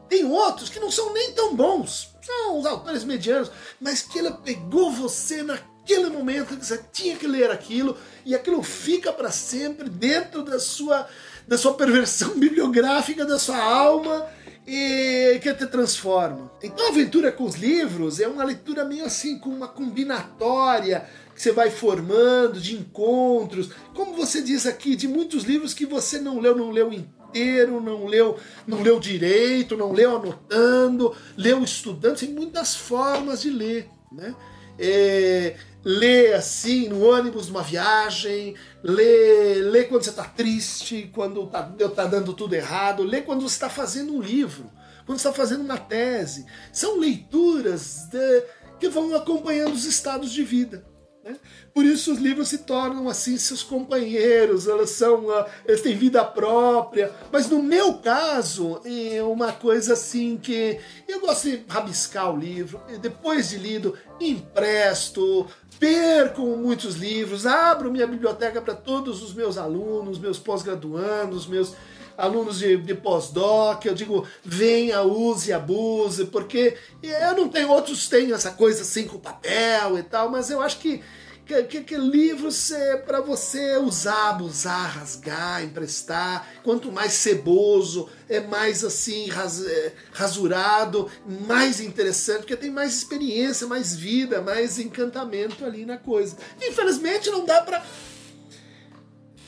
tem 0.08 0.26
outros 0.26 0.70
que 0.70 0.80
não 0.80 0.92
são 0.92 1.14
nem 1.14 1.34
tão 1.34 1.56
bons, 1.56 2.16
são 2.22 2.60
os 2.60 2.66
autores 2.66 3.04
medianos, 3.04 3.52
mas 3.80 4.02
que 4.02 4.20
ele 4.20 4.32
pegou 4.44 4.92
você 4.92 5.44
naquele 5.44 6.10
momento 6.10 6.56
que 6.56 6.66
você 6.66 6.84
tinha 6.92 7.16
que 7.16 7.28
ler 7.28 7.52
aquilo 7.52 7.98
e 8.26 8.36
aquilo 8.36 8.62
fica 8.62 9.12
para 9.12 9.32
sempre 9.32 9.90
dentro 9.90 10.44
da 10.44 10.60
sua 10.60 11.08
da 11.48 11.58
sua 11.58 11.74
perversão 11.74 12.38
bibliográfica 12.38 13.26
da 13.26 13.40
sua 13.40 13.58
alma 13.58 14.28
e 14.66 15.40
que 15.42 15.54
te 15.54 15.66
transforma. 15.66 16.52
Então 16.62 16.88
a 16.88 16.90
aventura 16.90 17.32
com 17.32 17.44
os 17.44 17.56
livros 17.56 18.20
é 18.20 18.28
uma 18.28 18.44
leitura 18.44 18.86
meio 18.86 19.06
assim, 19.06 19.40
com 19.40 19.50
uma 19.50 19.68
combinatória 19.68 21.08
que 21.34 21.42
você 21.42 21.52
vai 21.52 21.70
formando 21.70 22.60
de 22.60 22.76
encontros, 22.76 23.72
como 23.94 24.14
você 24.14 24.42
diz 24.42 24.66
aqui, 24.66 24.96
de 24.96 25.08
muitos 25.08 25.44
livros 25.44 25.74
que 25.74 25.86
você 25.86 26.20
não 26.20 26.40
leu, 26.40 26.54
não 26.56 26.70
leu 26.70 26.92
inteiro, 26.92 27.80
não 27.80 28.06
leu, 28.06 28.38
não 28.68 28.82
leu 28.82 29.00
direito, 29.00 29.78
não 29.78 29.94
leu 29.94 30.18
anotando, 30.18 31.16
leu 31.38 31.64
estudando, 31.64 32.20
tem 32.20 32.34
muitas 32.34 32.76
formas 32.76 33.42
de 33.42 33.50
ler, 33.50 33.88
né? 34.12 34.36
É, 34.78 35.56
lê 35.84 36.34
assim 36.34 36.90
no 36.90 37.04
ônibus 37.06 37.48
numa 37.48 37.64
viagem, 37.64 38.56
lê, 38.84 39.56
lê 39.62 39.84
quando 39.86 40.04
você 40.04 40.10
está 40.10 40.24
triste, 40.24 41.10
quando 41.14 41.44
está 41.44 41.64
tá 41.64 42.06
dando 42.06 42.34
tudo 42.34 42.54
errado, 42.54 43.04
lê 43.04 43.22
quando 43.22 43.42
você 43.42 43.56
está 43.56 43.70
fazendo 43.70 44.14
um 44.14 44.22
livro, 44.22 44.70
quando 45.06 45.18
está 45.18 45.32
fazendo 45.32 45.62
uma 45.62 45.78
tese. 45.78 46.46
São 46.72 46.98
leituras 46.98 48.08
de, 48.12 48.44
que 48.80 48.90
vão 48.90 49.16
acompanhando 49.16 49.74
os 49.74 49.86
estados 49.86 50.32
de 50.32 50.44
vida. 50.44 50.86
Né? 51.30 51.38
Por 51.76 51.86
isso 51.86 52.12
os 52.12 52.18
livros 52.18 52.48
se 52.48 52.60
tornam 52.60 53.08
assim 53.08 53.38
seus 53.38 53.62
companheiros, 53.62 54.68
elas 54.68 54.90
são, 54.90 55.30
ah, 55.30 55.46
eles 55.64 55.82
têm 55.82 55.96
vida 55.96 56.26
própria. 56.26 57.12
Mas 57.32 57.48
no 57.48 57.62
meu 57.62 57.96
caso, 57.96 58.82
é 58.84 59.22
uma 59.22 59.52
coisa 59.52 59.94
assim 59.94 60.38
que 60.38 60.80
eu 61.08 61.20
gosto 61.20 61.50
de 61.50 61.64
rabiscar 61.70 62.34
o 62.34 62.38
livro, 62.38 62.82
depois 63.00 63.50
de 63.50 63.58
lido, 63.58 63.96
empresto, 64.20 65.46
perco 65.80 66.42
muitos 66.58 66.96
livros, 66.96 67.46
abro 67.46 67.92
minha 67.92 68.08
biblioteca 68.08 68.60
para 68.60 68.74
todos 68.74 69.22
os 69.22 69.32
meus 69.34 69.56
alunos, 69.56 70.18
meus 70.18 70.40
pós-graduandos, 70.40 71.46
meus 71.46 71.76
alunos 72.20 72.60
de, 72.60 72.78
de 72.78 72.94
pós-doc, 72.94 73.86
eu 73.86 73.96
digo, 73.96 74.28
venha, 74.44 75.02
use, 75.02 75.54
abuse, 75.54 76.26
porque 76.26 76.76
eu 77.02 77.36
não 77.36 77.48
tenho, 77.48 77.70
outros 77.70 78.08
têm 78.08 78.34
essa 78.34 78.52
coisa 78.52 78.82
assim 78.82 79.08
com 79.08 79.18
papel 79.18 79.98
e 79.98 80.04
tal, 80.04 80.30
mas 80.30 80.52
eu 80.52 80.62
acho 80.62 80.80
que 80.80 81.02
que, 81.50 81.64
que, 81.64 81.82
que 81.82 81.98
livros 81.98 82.72
é 82.72 82.96
para 82.98 83.22
você 83.22 83.76
usar, 83.78 84.30
abusar, 84.30 85.00
rasgar, 85.00 85.64
emprestar. 85.64 86.48
Quanto 86.62 86.92
mais 86.92 87.14
ceboso, 87.14 88.08
é 88.30 88.40
mais 88.40 88.84
assim, 88.84 89.28
ras, 89.30 89.66
é, 89.66 89.94
rasurado, 90.12 91.10
mais 91.48 91.80
interessante, 91.82 92.42
porque 92.42 92.56
tem 92.56 92.70
mais 92.70 92.94
experiência, 92.94 93.66
mais 93.66 93.96
vida, 93.96 94.44
mais 94.44 94.78
encantamento 94.78 95.66
ali 95.66 95.88
na 95.88 95.98
coisa. 95.98 96.38
Infelizmente 96.62 97.32
não 97.32 97.44
dá 97.44 97.62
para 97.62 97.84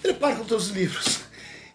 trepar 0.01 0.35
com 0.37 0.43
todos 0.43 0.71
os 0.71 0.71
livros. 0.71 1.30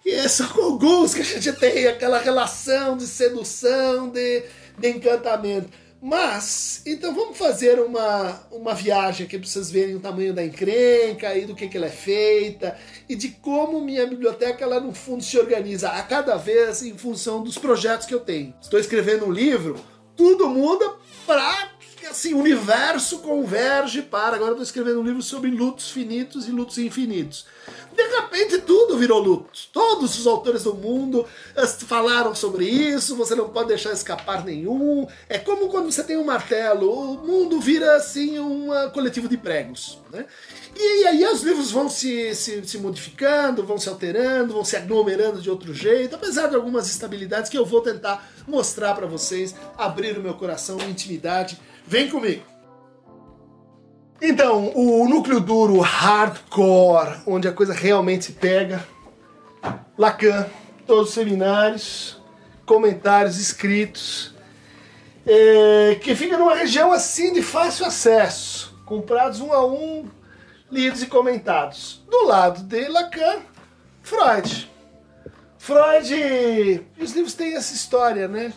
E 0.07 0.15
com 0.55 0.63
alguns 0.63 1.13
que 1.13 1.21
a 1.21 1.25
gente 1.25 1.53
tem 1.55 1.89
aquela 1.89 2.21
relação 2.21 2.97
de 2.97 3.05
sedução, 3.09 4.09
de, 4.09 4.45
de 4.79 4.89
encantamento. 4.91 5.69
Mas, 6.01 6.81
então 6.87 7.13
vamos 7.13 7.37
fazer 7.37 7.81
uma, 7.81 8.47
uma 8.53 8.73
viagem 8.73 9.27
aqui 9.27 9.37
para 9.37 9.49
vocês 9.49 9.69
verem 9.69 9.97
o 9.97 10.01
tamanho 10.01 10.33
da 10.33 10.45
encrenca 10.45 11.37
e 11.37 11.45
do 11.45 11.57
que, 11.57 11.67
que 11.67 11.77
ela 11.77 11.87
é 11.87 11.91
feita 11.91 12.79
e 13.09 13.17
de 13.17 13.31
como 13.31 13.81
minha 13.81 14.07
biblioteca, 14.07 14.63
ela 14.63 14.79
no 14.79 14.95
fundo 14.95 15.25
se 15.25 15.37
organiza 15.37 15.89
a 15.89 16.01
cada 16.05 16.37
vez 16.37 16.85
em 16.85 16.97
função 16.97 17.43
dos 17.43 17.59
projetos 17.59 18.07
que 18.07 18.15
eu 18.15 18.21
tenho. 18.21 18.55
Estou 18.63 18.79
escrevendo 18.79 19.27
um 19.27 19.33
livro, 19.33 19.75
tudo 20.15 20.49
muda 20.49 20.95
para 21.27 21.73
assim, 22.07 22.35
o 22.35 22.39
universo 22.39 23.19
converge 23.19 24.03
para. 24.03 24.37
Agora 24.37 24.51
eu 24.51 24.63
estou 24.63 24.63
escrevendo 24.63 25.01
um 25.01 25.05
livro 25.05 25.23
sobre 25.23 25.51
lutos 25.51 25.91
finitos 25.91 26.47
e 26.49 26.51
lutos 26.51 26.79
infinitos. 26.79 27.47
De 27.95 28.03
repente 28.03 28.59
tudo 28.59 28.99
virou 28.99 29.21
luto. 29.21 29.51
Todos 29.73 30.19
os 30.19 30.27
autores 30.27 30.65
do 30.65 30.75
mundo 30.75 31.27
falaram 31.87 32.35
sobre 32.35 32.67
isso, 32.67 33.17
você 33.17 33.35
não 33.35 33.49
pode 33.49 33.69
deixar 33.69 33.93
escapar 33.93 34.45
nenhum. 34.45 35.07
É 35.29 35.39
como 35.39 35.69
quando 35.69 35.91
você 35.91 36.05
tem 36.05 36.17
um 36.17 36.25
martelo, 36.25 36.91
o 36.91 37.27
mundo 37.27 37.61
vira 37.61 37.97
assim 37.97 38.39
um 38.39 38.69
coletivo 38.93 39.29
de 39.29 39.37
pregos. 39.37 39.99
Né? 40.13 40.27
E 40.79 41.07
aí 41.07 41.25
os 41.25 41.43
livros 41.43 41.71
vão 41.71 41.89
se, 41.89 42.35
se, 42.35 42.63
se, 42.67 42.79
modificando, 42.79 43.65
vão 43.65 43.79
se 43.79 43.89
alterando, 43.89 44.53
vão 44.53 44.65
se 44.65 44.77
aglomerando 44.77 45.41
de 45.41 45.49
outro 45.49 45.73
jeito, 45.73 46.15
apesar 46.15 46.49
de 46.49 46.55
algumas 46.55 46.87
instabilidades 46.87 47.51
que 47.51 47.57
eu 47.57 47.65
vou 47.65 47.81
tentar 47.81 48.31
mostrar 48.47 48.95
para 48.95 49.07
vocês, 49.07 49.55
abrir 49.77 50.19
o 50.19 50.23
meu 50.23 50.35
coração, 50.35 50.79
intimidade. 50.81 51.59
Vem 51.87 52.11
comigo! 52.11 52.43
Então, 54.21 54.73
o 54.75 55.09
núcleo 55.09 55.38
duro 55.40 55.78
hardcore, 55.78 57.21
onde 57.26 57.47
a 57.47 57.52
coisa 57.52 57.73
realmente 57.73 58.33
pega, 58.33 58.87
Lacan, 59.97 60.47
todos 60.87 61.09
os 61.09 61.14
seminários, 61.14 62.21
comentários 62.64 63.38
escritos, 63.38 64.35
é, 65.26 65.97
que 66.00 66.14
fica 66.14 66.37
numa 66.37 66.55
região 66.55 66.93
assim 66.93 67.33
de 67.33 67.43
fácil 67.43 67.87
acesso, 67.87 68.76
comprados 68.85 69.40
um 69.40 69.52
a 69.52 69.64
um, 69.66 70.09
lidos 70.71 71.02
e 71.02 71.07
comentados. 71.07 72.02
Do 72.11 72.25
lado 72.25 72.62
de 72.62 72.88
Lacan, 72.88 73.40
Freud. 74.02 74.71
Freud, 75.59 76.87
os 76.99 77.12
livros 77.12 77.35
têm 77.35 77.55
essa 77.55 77.75
história, 77.75 78.26
né? 78.26 78.52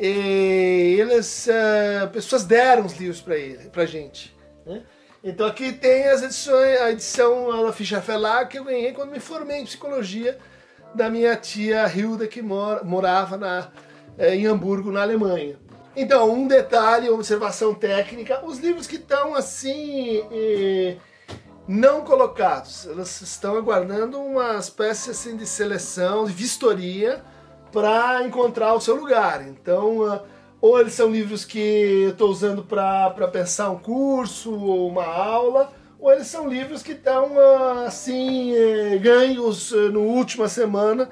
E 0.00 0.96
eles, 0.98 1.46
uh, 1.46 2.08
pessoas 2.08 2.44
deram 2.44 2.86
os 2.86 2.94
livros 2.94 3.20
para 3.20 3.36
ele, 3.36 3.70
gente, 3.86 4.34
né? 4.64 4.82
Então 5.22 5.46
aqui 5.46 5.72
tem 5.72 6.08
as 6.08 6.22
edições, 6.22 6.80
a 6.80 6.90
edição 6.90 7.66
da 7.66 7.70
ficha 7.70 8.00
Felar 8.00 8.48
que 8.48 8.58
eu 8.58 8.64
ganhei 8.64 8.92
quando 8.94 9.10
me 9.10 9.20
formei 9.20 9.58
em 9.58 9.64
psicologia 9.66 10.38
da 10.94 11.10
minha 11.10 11.36
tia 11.36 11.86
Hilda 11.86 12.26
que 12.26 12.40
mora, 12.40 12.82
morava 12.82 13.36
na, 13.36 13.68
é, 14.16 14.34
em 14.34 14.46
Hamburgo, 14.46 14.90
na 14.90 15.02
Alemanha. 15.02 15.58
Então, 15.94 16.32
um 16.32 16.48
detalhe, 16.48 17.10
uma 17.10 17.16
observação 17.16 17.74
técnica, 17.74 18.42
os 18.42 18.58
livros 18.58 18.86
que 18.86 18.96
estão 18.96 19.34
assim 19.34 20.24
eh, 20.32 20.96
não 21.68 22.02
colocados, 22.02 22.86
elas 22.86 23.20
estão 23.20 23.56
aguardando 23.56 24.18
uma 24.18 24.56
espécie 24.56 25.10
assim, 25.10 25.36
de 25.36 25.46
seleção, 25.46 26.24
de 26.24 26.32
vistoria 26.32 27.22
para 27.72 28.24
encontrar 28.24 28.74
o 28.74 28.80
seu 28.80 28.96
lugar. 28.96 29.46
Então, 29.46 29.98
uh, 29.98 30.20
ou 30.60 30.78
eles 30.78 30.92
são 30.92 31.10
livros 31.10 31.44
que 31.44 31.58
eu 32.04 32.10
estou 32.10 32.30
usando 32.30 32.62
para 32.62 33.28
pensar 33.28 33.70
um 33.70 33.78
curso 33.78 34.52
ou 34.52 34.88
uma 34.88 35.04
aula, 35.04 35.72
ou 35.98 36.12
eles 36.12 36.26
são 36.26 36.48
livros 36.48 36.82
que 36.82 36.92
estão 36.92 37.38
assim 37.86 38.54
eh, 38.54 38.98
ganhos 38.98 39.72
eh, 39.72 39.88
no 39.88 40.00
última 40.02 40.48
semana, 40.48 41.08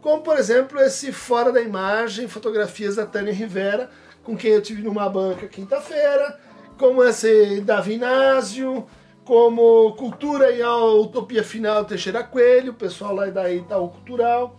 como 0.00 0.22
por 0.22 0.38
exemplo 0.38 0.80
esse 0.80 1.12
Fora 1.12 1.52
da 1.52 1.60
Imagem, 1.60 2.28
fotografias 2.28 2.96
da 2.96 3.06
Tânia 3.06 3.32
Rivera, 3.32 3.90
com 4.22 4.36
quem 4.36 4.52
eu 4.52 4.62
tive 4.62 4.82
numa 4.82 5.08
banca 5.08 5.46
quinta-feira, 5.48 6.38
como 6.76 7.02
esse 7.02 7.60
Davi 7.62 7.94
Inácio, 7.94 8.86
como 9.24 9.92
Cultura 9.94 10.52
e 10.52 10.62
a 10.62 10.76
Utopia 10.76 11.42
Final 11.42 11.84
Teixeira 11.84 12.22
Coelho, 12.22 12.72
o 12.72 12.76
pessoal 12.76 13.14
lá 13.14 13.26
da 13.26 13.50
Itaú 13.52 13.88
Cultural 13.88 14.56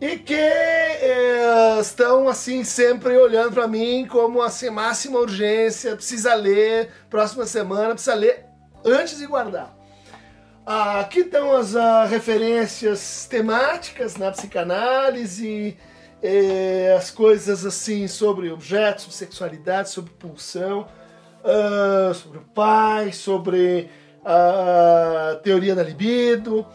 e 0.00 0.18
que 0.18 0.34
eh, 0.34 1.78
estão 1.80 2.28
assim 2.28 2.62
sempre 2.64 3.16
olhando 3.16 3.52
para 3.52 3.66
mim 3.66 4.06
como 4.06 4.42
assim 4.42 4.68
máxima 4.68 5.18
urgência, 5.18 5.96
precisa 5.96 6.34
ler, 6.34 6.90
próxima 7.08 7.46
semana 7.46 7.94
precisa 7.94 8.14
ler 8.14 8.44
antes 8.84 9.18
de 9.18 9.26
guardar. 9.26 9.74
Ah, 10.66 11.00
aqui 11.00 11.20
estão 11.20 11.54
as 11.54 11.76
ah, 11.76 12.04
referências 12.04 13.26
temáticas 13.30 14.16
na 14.16 14.32
psicanálise, 14.32 15.76
eh, 16.22 16.94
as 16.98 17.10
coisas 17.10 17.64
assim 17.64 18.08
sobre 18.08 18.50
objetos, 18.50 19.04
sobre 19.04 19.16
sexualidade, 19.16 19.90
sobre 19.90 20.12
pulsão, 20.12 20.88
ah, 21.44 22.12
sobre 22.12 22.38
o 22.38 22.42
pai, 22.42 23.12
sobre 23.12 23.88
a 24.24 25.38
teoria 25.42 25.74
da 25.74 25.84
libido. 25.84 26.66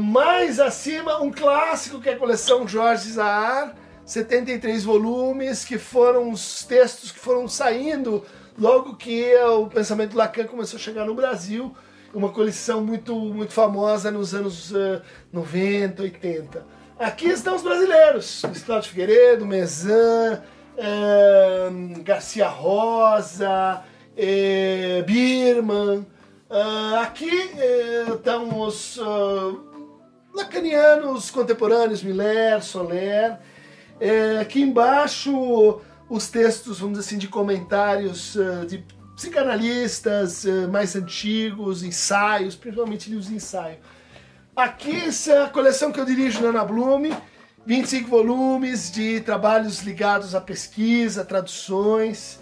Mais 0.00 0.60
acima, 0.60 1.20
um 1.20 1.30
clássico 1.30 2.00
que 2.00 2.08
é 2.08 2.14
a 2.14 2.18
coleção 2.18 2.66
Jorge 2.66 3.10
Zahar, 3.12 3.74
73 4.04 4.84
volumes, 4.84 5.64
que 5.64 5.78
foram 5.78 6.30
os 6.30 6.64
textos 6.64 7.12
que 7.12 7.18
foram 7.18 7.46
saindo 7.48 8.24
logo 8.58 8.96
que 8.96 9.34
o 9.36 9.66
pensamento 9.66 10.16
Lacan 10.16 10.44
começou 10.44 10.76
a 10.76 10.80
chegar 10.80 11.06
no 11.06 11.14
Brasil, 11.14 11.74
uma 12.14 12.28
coleção 12.28 12.84
muito, 12.84 13.14
muito 13.16 13.52
famosa 13.52 14.10
nos 14.10 14.34
anos 14.34 14.70
uh, 14.72 15.00
90, 15.32 16.02
80. 16.02 16.66
Aqui 16.98 17.28
estão 17.28 17.56
os 17.56 17.62
brasileiros, 17.62 18.42
Cláudio 18.66 18.90
Figueiredo, 18.90 19.46
Mezan, 19.46 20.42
uh, 20.76 22.02
Garcia 22.02 22.48
Rosa, 22.48 23.82
uh, 24.12 25.04
Birman, 25.04 26.06
Uh, 26.52 26.96
aqui 27.00 27.30
uh, 27.30 28.14
estão 28.14 28.60
os 28.60 28.98
uh, 28.98 29.58
lacanianos 30.34 31.30
contemporâneos, 31.30 32.02
Miller, 32.02 32.62
Soler. 32.62 33.38
Uh, 33.98 34.38
aqui 34.38 34.60
embaixo 34.60 35.80
os 36.10 36.28
textos, 36.28 36.78
vamos 36.78 36.98
dizer 36.98 37.08
assim, 37.08 37.18
de 37.18 37.26
comentários 37.26 38.36
de 38.68 38.84
psicanalistas 39.16 40.44
mais 40.70 40.94
antigos, 40.94 41.82
ensaios, 41.82 42.54
principalmente 42.54 43.08
livros 43.08 43.28
de 43.28 43.36
ensaio. 43.36 43.78
Aqui 44.54 44.94
essa 45.06 45.32
é 45.32 45.44
a 45.44 45.48
coleção 45.48 45.90
que 45.90 45.98
eu 45.98 46.04
dirijo 46.04 46.42
na 46.42 46.50
Ana 46.50 46.64
Blume, 46.66 47.16
25 47.64 48.10
volumes 48.10 48.90
de 48.90 49.20
trabalhos 49.22 49.80
ligados 49.80 50.34
à 50.34 50.40
pesquisa, 50.40 51.24
traduções, 51.24 52.38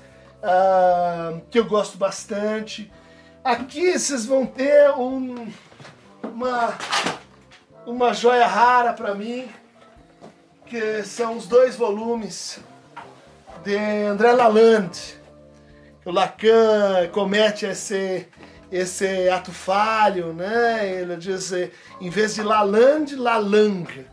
que 1.48 1.60
eu 1.60 1.64
gosto 1.64 1.96
bastante. 1.96 2.90
Aqui 3.42 3.98
vocês 3.98 4.26
vão 4.26 4.44
ter 4.44 4.90
um, 4.90 5.50
uma, 6.22 6.78
uma 7.86 8.12
joia 8.12 8.46
rara 8.46 8.92
para 8.92 9.14
mim, 9.14 9.48
que 10.66 11.02
são 11.04 11.38
os 11.38 11.46
dois 11.46 11.74
volumes 11.74 12.60
de 13.64 13.74
André 14.06 14.32
Lalande. 14.32 15.18
O 16.04 16.10
Lacan 16.10 17.08
comete 17.12 17.64
esse, 17.64 18.28
esse 18.70 19.30
ato 19.30 19.52
falho, 19.52 20.34
né? 20.34 20.86
Ele 21.00 21.16
diz, 21.16 21.50
em 21.98 22.10
vez 22.10 22.34
de 22.34 22.42
Lalande, 22.42 23.16
Lalang. 23.16 24.06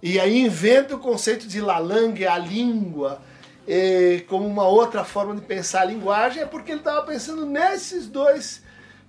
E 0.00 0.20
aí 0.20 0.42
inventa 0.42 0.94
o 0.94 1.00
conceito 1.00 1.48
de 1.48 1.60
Lalang, 1.60 2.24
a 2.24 2.38
língua, 2.38 3.20
como 4.28 4.46
uma 4.46 4.66
outra 4.66 5.04
forma 5.04 5.34
de 5.34 5.42
pensar 5.42 5.82
a 5.82 5.84
linguagem, 5.84 6.42
é 6.42 6.46
porque 6.46 6.72
ele 6.72 6.80
estava 6.80 7.06
pensando 7.06 7.46
nesses 7.46 8.06
dois 8.06 8.62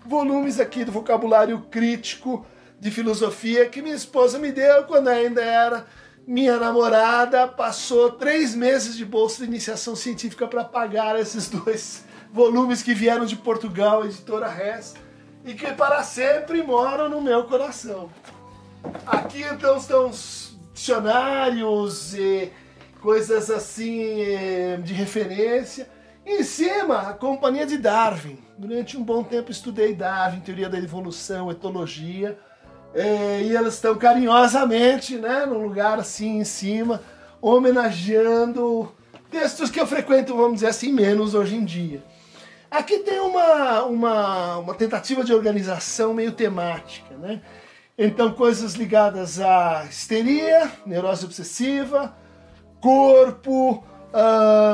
volumes 0.05 0.60
aqui 0.60 0.84
do 0.84 0.91
vocabulário 0.91 1.60
crítico 1.70 2.46
de 2.79 2.89
filosofia 2.89 3.70
que 3.70 3.81
minha 3.81 3.96
esposa 3.96 4.39
me 4.39 4.51
deu 4.51 4.84
quando 4.86 5.08
ainda 5.08 5.43
era 5.43 5.86
minha 6.25 6.58
namorada. 6.58 7.48
Passou 7.48 8.12
três 8.12 8.55
meses 8.55 8.98
de 8.98 9.05
bolsa 9.05 9.43
de 9.43 9.50
iniciação 9.50 9.96
científica 9.96 10.48
para 10.48 10.63
pagar 10.63 11.20
esses 11.20 11.48
dois 11.50 12.03
volumes 12.31 12.81
que 12.81 12.93
vieram 12.93 13.25
de 13.25 13.36
Portugal, 13.36 14.05
editora 14.05 14.48
Res, 14.48 14.96
e 15.46 15.53
que 15.53 15.72
para 15.74 16.01
sempre 16.03 16.63
moram 16.63 17.10
no 17.10 17.22
meu 17.22 17.43
coração. 17.43 18.10
Aqui 19.05 19.43
então 19.43 19.77
estão 19.77 20.10
os 20.10 20.55
dicionários 20.74 22.15
e 22.15 22.51
coisas 23.01 23.50
assim 23.50 24.22
eh, 24.22 24.79
de 24.84 24.93
referência. 24.93 25.89
Em 26.25 26.43
cima, 26.43 27.10
a 27.10 27.13
companhia 27.13 27.65
de 27.65 27.77
Darwin. 27.77 28.38
Durante 28.58 28.96
um 28.96 29.03
bom 29.03 29.24
tempo 29.24 29.51
estudei 29.51 29.93
Darwin, 29.93 30.39
teoria 30.39 30.70
da 30.70 30.77
evolução, 30.77 31.51
etologia. 31.51 32.38
É, 32.93 33.41
e 33.41 33.55
elas 33.55 33.75
estão 33.75 33.96
carinhosamente, 33.96 35.15
né, 35.15 35.46
num 35.46 35.63
lugar 35.63 35.98
assim 35.98 36.39
em 36.39 36.43
cima, 36.43 37.01
homenageando 37.41 38.91
textos 39.31 39.72
que 39.72 39.79
eu 39.79 39.88
frequento, 39.88 40.36
vamos 40.36 40.55
dizer 40.55 40.67
assim, 40.67 40.91
menos 40.91 41.34
hoje 41.34 41.55
em 41.55 41.63
dia. 41.63 42.03
Aqui 42.70 43.00
tem 43.00 43.20
uma, 43.20 43.84
uma, 43.84 44.58
uma 44.58 44.75
tentativa 44.75 45.24
de 45.24 45.34
organização 45.34 46.13
meio 46.13 46.34
temática, 46.34 47.15
né? 47.17 47.41
Então, 47.98 48.34
coisas 48.34 48.74
ligadas 48.74 49.39
à 49.39 49.86
histeria, 49.89 50.72
neurose 50.86 51.25
obsessiva, 51.25 52.15
corpo, 52.81 53.83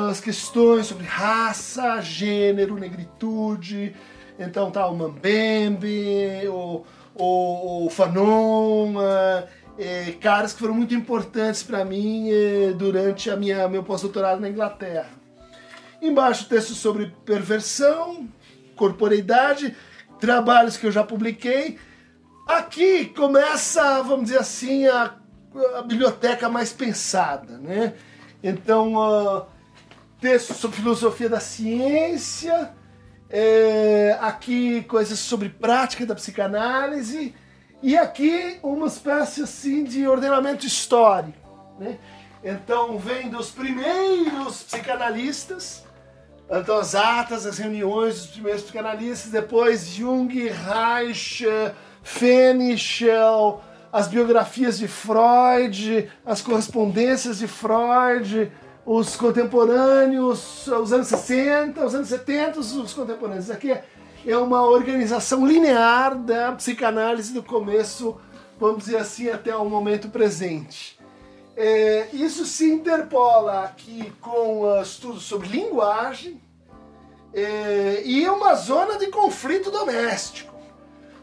as 0.09 0.19
questões 0.19 0.87
sobre 0.87 1.05
raça, 1.05 2.01
gênero, 2.01 2.75
negritude. 2.75 3.93
Então 4.39 4.71
tá 4.71 4.87
o 4.87 4.95
Mambembe, 4.95 6.47
o, 6.47 6.83
o, 7.15 7.85
o 7.85 7.89
Fanon, 7.89 8.93
é, 9.77 10.11
caras 10.19 10.53
que 10.53 10.59
foram 10.59 10.73
muito 10.73 10.95
importantes 10.95 11.61
para 11.61 11.85
mim 11.85 12.29
é, 12.31 12.71
durante 12.73 13.29
a 13.29 13.35
minha 13.35 13.67
meu 13.67 13.83
pós-doutorado 13.83 14.41
na 14.41 14.49
Inglaterra. 14.49 15.09
Embaixo 16.01 16.47
texto 16.47 16.73
sobre 16.73 17.13
perversão, 17.25 18.27
corporeidade, 18.75 19.75
trabalhos 20.19 20.77
que 20.77 20.85
eu 20.85 20.91
já 20.91 21.03
publiquei. 21.03 21.77
Aqui 22.47 23.05
começa, 23.05 24.01
vamos 24.03 24.25
dizer 24.25 24.39
assim, 24.39 24.85
a, 24.85 25.15
a 25.75 25.81
biblioteca 25.81 26.49
mais 26.49 26.71
pensada, 26.71 27.57
né? 27.57 27.93
Então, 28.43 28.95
uh, 28.95 29.45
texto 30.19 30.53
sobre 30.53 30.77
filosofia 30.77 31.29
da 31.29 31.39
ciência, 31.39 32.71
é, 33.29 34.17
aqui 34.21 34.83
coisas 34.83 35.19
sobre 35.19 35.49
prática 35.49 36.05
da 36.05 36.15
psicanálise 36.15 37.35
e 37.81 37.97
aqui 37.97 38.57
uma 38.63 38.87
espécie 38.87 39.43
assim 39.43 39.83
de 39.83 40.07
ordenamento 40.07 40.65
histórico, 40.65 41.75
né? 41.79 41.97
Então 42.43 42.97
vem 42.97 43.29
dos 43.29 43.51
primeiros 43.51 44.63
psicanalistas, 44.63 45.83
então 46.49 46.77
as 46.77 46.95
atas, 46.95 47.45
as 47.45 47.57
reuniões 47.57 48.21
dos 48.21 48.27
primeiros 48.27 48.63
psicanalistas, 48.63 49.31
depois 49.31 49.87
Jung, 49.87 50.31
Reich, 50.47 51.43
Fenichel, 52.01 53.61
as 53.97 54.07
biografias 54.07 54.77
de 54.77 54.87
Freud, 54.87 56.07
as 56.23 56.39
correspondências 56.39 57.39
de 57.39 57.47
Freud, 57.47 58.51
os 58.85 59.15
contemporâneos, 59.15 60.67
os 60.67 60.93
anos 60.93 61.07
60, 61.07 61.83
os 61.83 61.95
anos 61.95 62.07
70, 62.07 62.59
os 62.59 62.93
contemporâneos. 62.93 63.49
Aqui 63.49 63.75
é 64.23 64.37
uma 64.37 64.61
organização 64.61 65.47
linear 65.47 66.15
da 66.15 66.51
psicanálise 66.51 67.33
do 67.33 67.41
começo, 67.41 68.21
vamos 68.59 68.83
dizer 68.85 68.97
assim, 68.97 69.31
até 69.31 69.55
o 69.55 69.65
momento 69.65 70.09
presente. 70.09 70.99
É, 71.55 72.09
isso 72.13 72.45
se 72.45 72.69
interpola 72.69 73.63
aqui 73.63 74.13
com 74.21 74.61
uh, 74.61 74.79
estudos 74.79 75.23
sobre 75.23 75.47
linguagem 75.47 76.39
é, 77.33 78.03
e 78.05 78.29
uma 78.29 78.53
zona 78.53 78.99
de 78.99 79.07
conflito 79.07 79.71
doméstico, 79.71 80.53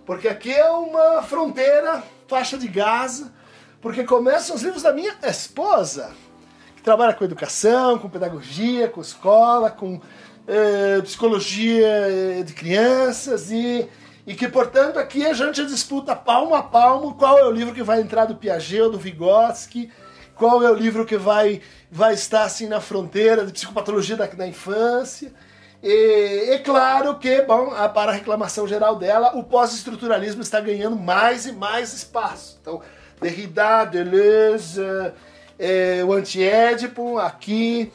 porque 0.05 0.27
aqui 0.27 0.53
é 0.53 0.69
uma 0.69 1.23
fronteira, 1.23 2.03
faixa 2.27 2.57
de 2.57 2.69
Gaza, 2.69 3.33
porque 3.81 4.05
começam 4.05 4.57
os 4.57 4.63
livros 4.63 4.83
da 4.83 4.93
minha 4.93 5.15
esposa, 5.25 6.13
trabalha 6.83 7.15
com 7.15 7.25
educação, 7.25 7.99
com 7.99 8.09
pedagogia, 8.09 8.89
com 8.89 9.01
escola, 9.01 9.71
com 9.71 10.01
eh, 10.47 11.01
psicologia 11.03 12.43
de 12.45 12.53
crianças 12.53 13.51
e, 13.51 13.89
e 14.27 14.35
que, 14.35 14.49
portanto, 14.49 14.99
aqui 14.99 15.25
a 15.25 15.33
gente 15.33 15.65
disputa 15.65 16.15
palmo 16.15 16.55
a 16.55 16.63
palmo 16.63 17.15
qual 17.15 17.39
é 17.39 17.45
o 17.45 17.51
livro 17.51 17.75
que 17.75 17.83
vai 17.83 18.01
entrar 18.01 18.27
do 18.27 18.37
Piaget 18.37 18.83
ou 18.83 18.91
do 18.91 18.99
Vygotsky, 18.99 19.91
qual 20.35 20.63
é 20.63 20.71
o 20.71 20.75
livro 20.75 21.07
que 21.07 21.17
vai, 21.17 21.63
vai 21.91 22.13
estar 22.13 22.45
assim 22.45 22.67
na 22.67 22.81
fronteira 22.81 23.47
de 23.47 23.53
psicopatologia 23.53 24.17
da, 24.17 24.27
da 24.27 24.47
infância. 24.47 25.33
E 25.87 26.49
é 26.49 26.59
claro 26.61 27.19
que, 27.19 27.43
bom, 27.43 27.69
para 27.93 28.11
a 28.11 28.15
reclamação 28.15 28.67
geral 28.67 28.97
dela, 28.97 29.37
o 29.37 29.45
pós-estruturalismo 29.45 30.41
está 30.41 30.59
ganhando 30.59 30.97
mais 30.97 31.45
e 31.45 31.53
mais 31.53 31.93
espaço. 31.93 32.57
Então, 32.59 32.81
Derrida, 33.21 33.85
Deleuze, 33.85 34.81
é, 35.59 36.03
o 36.03 36.15
Antiédipo 36.15 37.19
aqui, 37.19 37.93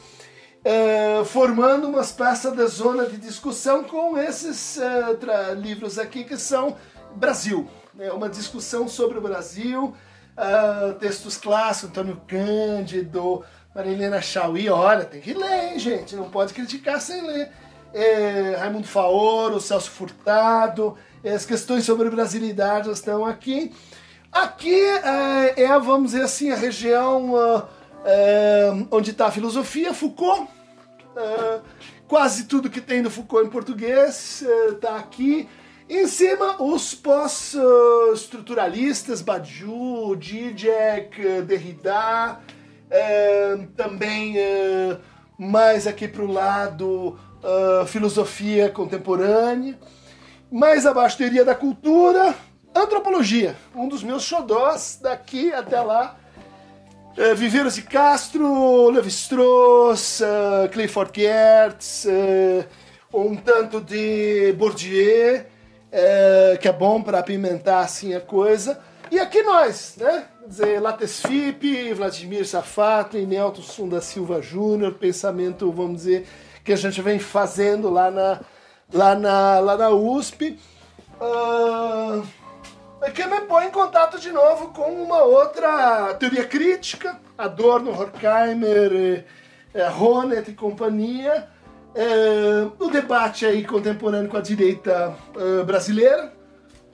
é, 0.64 1.24
formando 1.26 1.88
uma 1.88 2.02
espécie 2.02 2.52
de 2.52 2.64
zona 2.68 3.08
de 3.08 3.18
discussão 3.18 3.84
com 3.84 4.16
esses 4.20 4.78
é, 4.78 5.56
livros 5.56 5.98
aqui 5.98 6.24
que 6.24 6.38
são 6.38 6.78
Brasil. 7.16 7.68
É 7.98 8.14
uma 8.14 8.30
discussão 8.30 8.88
sobre 8.88 9.18
o 9.18 9.22
Brasil, 9.22 9.96
é, 10.38 10.94
textos 11.00 11.38
clássicos, 11.38 11.90
Antônio 11.90 12.22
Cândido, 12.28 13.44
Marilena 13.74 14.22
Chauí, 14.22 14.70
olha, 14.70 15.06
tem 15.06 15.22
que 15.22 15.34
ler, 15.34 15.72
hein, 15.72 15.80
gente, 15.80 16.16
não 16.16 16.30
pode 16.30 16.54
criticar 16.54 17.02
sem 17.02 17.26
ler. 17.26 17.50
É, 17.94 18.56
Raimundo 18.60 18.88
Faoro, 18.88 19.60
Celso 19.60 19.92
Furtado, 19.92 20.96
as 21.24 21.46
questões 21.46 21.84
sobre 21.84 22.10
brasilidade 22.10 22.90
estão 22.90 23.24
aqui. 23.26 23.72
Aqui 24.32 24.80
é, 24.80 25.64
é, 25.64 25.80
vamos 25.80 26.12
dizer 26.12 26.24
assim, 26.24 26.52
a 26.52 26.56
região 26.56 27.34
uh, 27.34 27.64
é, 28.06 28.72
onde 28.92 29.10
está 29.12 29.28
a 29.28 29.32
filosofia, 29.32 29.94
Foucault. 29.94 30.48
Uh, 31.16 31.62
quase 32.08 32.46
tudo 32.46 32.70
que 32.70 32.80
tem 32.80 33.02
do 33.02 33.10
Foucault 33.10 33.48
em 33.48 33.50
português 33.50 34.44
está 34.72 34.98
aqui. 34.98 35.50
Em 35.90 36.08
cima, 36.08 36.62
os 36.62 36.94
pós-estruturalistas, 36.94 39.24
Badiou, 39.24 40.16
Zizek, 40.16 41.42
Derrida, 41.42 42.38
também 43.76 44.36
mais 45.36 45.88
aqui 45.88 46.08
para 46.08 46.22
o 46.22 46.32
lado, 46.32 47.18
filosofia 47.88 48.70
contemporânea. 48.70 49.78
Mais 50.52 50.86
abaixo, 50.86 51.18
teoria 51.18 51.46
da 51.46 51.54
cultura, 51.54 52.36
Antropologia, 52.76 53.56
um 53.76 53.88
dos 53.88 54.04
meus 54.04 54.24
xodós 54.24 55.00
daqui 55.02 55.52
até 55.52 55.82
lá. 55.82 56.18
É, 57.18 57.34
Viveiros 57.34 57.76
de 57.76 57.82
Castro, 57.82 58.90
Levi-Strauss, 58.92 60.22
uh, 60.22 60.70
Clifford 60.70 61.12
Geertz, 61.14 62.06
uh, 62.06 62.66
um 63.12 63.36
tanto 63.36 63.82
de 63.82 64.54
Bourdieu, 64.54 65.40
uh, 65.40 66.58
que 66.60 66.68
é 66.68 66.72
bom 66.72 67.02
para 67.02 67.20
apimentar 67.20 67.80
assim 67.80 68.14
a 68.14 68.22
coisa. 68.22 68.80
E 69.12 69.20
aqui 69.20 69.42
nós, 69.42 69.96
né? 69.98 70.26
Quer 70.40 70.48
dizer, 70.48 70.80
Lattes 70.80 71.22
Fipe, 71.22 71.92
Vladimir 71.94 72.48
Safato 72.48 73.18
e 73.18 73.26
Nelson 73.26 73.90
da 73.90 74.00
Silva 74.00 74.42
Júnior, 74.42 74.94
pensamento, 74.94 75.72
vamos 75.72 75.98
dizer, 75.98 76.28
que 76.70 76.74
a 76.74 76.78
gente 76.78 77.02
vem 77.02 77.18
fazendo 77.18 77.90
lá 77.90 78.12
na, 78.12 78.42
lá 78.94 79.16
na, 79.16 79.60
lá 79.60 79.76
na 79.76 79.90
USP. 79.90 80.60
Uh, 81.20 82.24
que 83.10 83.26
me 83.26 83.42
põe 83.42 83.66
em 83.66 83.72
contato 83.72 84.20
de 84.20 84.32
novo 84.32 84.68
com 84.68 84.84
uma 84.84 85.24
outra 85.24 86.14
teoria 86.20 86.46
crítica, 86.46 87.20
Adorno, 87.36 87.90
Horkheimer, 87.90 89.26
eh, 89.74 89.90
Honneth 89.90 90.50
e 90.50 90.54
companhia, 90.54 91.48
eh, 91.96 92.68
o 92.78 92.88
debate 92.88 93.48
aí 93.48 93.66
contemporâneo 93.66 94.30
com 94.30 94.38
a 94.38 94.42
direita 94.42 95.16
eh, 95.38 95.64
brasileira. 95.64 96.32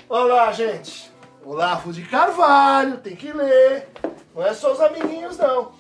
Olá, 0.08 0.54
gente! 0.54 1.12
Olavo 1.44 1.92
de 1.92 2.04
Carvalho, 2.04 3.00
tem 3.00 3.16
que 3.16 3.34
ler, 3.34 3.90
não 4.34 4.42
é 4.42 4.54
só 4.54 4.72
os 4.72 4.80
amiguinhos, 4.80 5.38
não. 5.38 5.74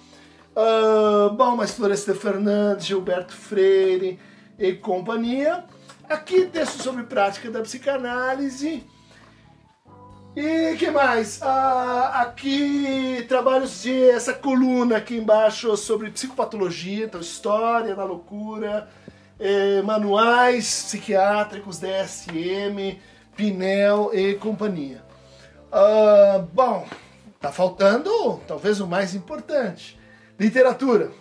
Uh, 0.55 1.29
bom, 1.35 1.55
mas 1.55 1.71
Florestan 1.71 2.15
Fernandes, 2.15 2.85
Gilberto 2.85 3.33
Freire 3.33 4.19
e 4.57 4.73
companhia. 4.73 5.65
Aqui 6.07 6.45
texto 6.45 6.81
sobre 6.81 7.03
prática 7.03 7.51
da 7.51 7.61
psicanálise 7.61 8.87
e 10.35 10.75
que 10.75 10.91
mais? 10.91 11.41
Ah, 11.41 12.23
aqui 12.23 13.25
trabalhos 13.29 13.83
de 13.83 14.09
essa 14.09 14.33
coluna 14.33 14.97
aqui 14.97 15.15
embaixo 15.15 15.77
sobre 15.77 16.11
psicopatologia, 16.11 17.05
então 17.05 17.21
história 17.21 17.95
da 17.95 18.03
loucura, 18.03 18.89
eh, 19.39 19.81
manuais 19.81 20.83
psiquiátricos, 20.87 21.79
DSM, 21.79 22.99
Pinel 23.33 24.11
e 24.13 24.33
companhia. 24.33 25.01
Ah, 25.71 26.43
bom, 26.51 26.85
tá 27.39 27.49
faltando 27.49 28.41
talvez 28.45 28.81
o 28.81 28.87
mais 28.87 29.15
importante: 29.15 29.97
literatura. 30.39 31.11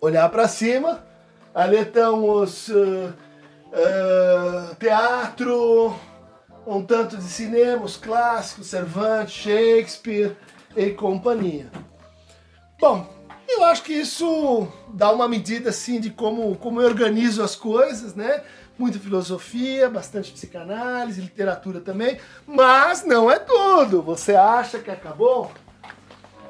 Olhar 0.00 0.28
para 0.28 0.48
cima, 0.48 1.04
ali 1.54 1.78
estão 1.78 2.28
os 2.28 2.68
uh, 2.68 3.12
uh, 3.72 4.74
teatro 4.78 5.94
um 6.66 6.82
tanto 6.82 7.16
de 7.16 7.24
cinema, 7.24 7.84
os 7.84 7.96
clássicos, 7.96 8.68
Cervantes, 8.68 9.34
Shakespeare 9.34 10.36
e 10.76 10.90
companhia. 10.90 11.70
Bom, 12.80 13.06
eu 13.48 13.64
acho 13.64 13.82
que 13.82 13.92
isso 13.92 14.66
dá 14.88 15.12
uma 15.12 15.28
medida 15.28 15.70
assim 15.70 16.00
de 16.00 16.10
como, 16.10 16.56
como 16.56 16.80
eu 16.80 16.86
organizo 16.86 17.42
as 17.42 17.54
coisas, 17.54 18.14
né? 18.14 18.42
Muita 18.76 18.98
filosofia, 18.98 19.88
bastante 19.88 20.32
psicanálise, 20.32 21.20
literatura 21.20 21.80
também, 21.80 22.18
mas 22.46 23.04
não 23.04 23.30
é 23.30 23.38
tudo. 23.38 24.02
Você 24.02 24.34
acha 24.34 24.78
que 24.78 24.90
acabou? 24.90 25.52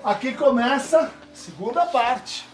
Aqui 0.05 0.35
começa 0.35 1.01
a 1.01 1.11
segunda 1.33 1.87
parte. 1.87 2.47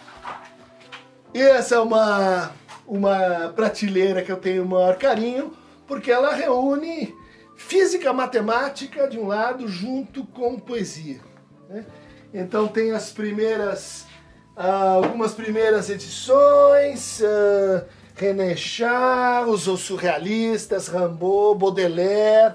E 1.34 1.42
essa 1.42 1.74
é 1.74 1.80
uma, 1.80 2.52
uma 2.86 3.52
prateleira 3.56 4.22
que 4.22 4.30
eu 4.30 4.36
tenho 4.36 4.62
o 4.62 4.68
maior 4.68 4.96
carinho, 4.96 5.52
porque 5.84 6.12
ela 6.12 6.32
reúne 6.32 7.12
física 7.56 8.12
matemática 8.12 9.08
de 9.08 9.18
um 9.18 9.26
lado 9.26 9.66
junto 9.66 10.24
com 10.26 10.60
poesia. 10.60 11.18
Né? 11.68 11.84
Então 12.32 12.68
tem 12.68 12.92
as 12.92 13.10
primeiras, 13.10 14.06
uh, 14.56 15.04
algumas 15.04 15.34
primeiras 15.34 15.90
edições, 15.90 17.18
uh, 17.18 17.84
René 18.14 18.54
Char, 18.54 19.48
os 19.48 19.62
surrealistas, 19.80 20.86
Rimbaud, 20.86 21.58
Baudelaire, 21.58 22.54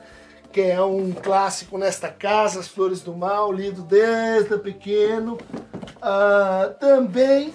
que 0.55 0.61
é 0.61 0.81
um 0.81 1.11
clássico 1.11 1.77
nesta 1.77 2.07
casa, 2.07 2.61
As 2.61 2.67
Flores 2.69 3.01
do 3.01 3.13
Mal, 3.13 3.51
lido 3.51 3.81
desde 3.81 4.57
pequeno. 4.57 5.33
Uh, 5.33 6.73
também 6.79 7.53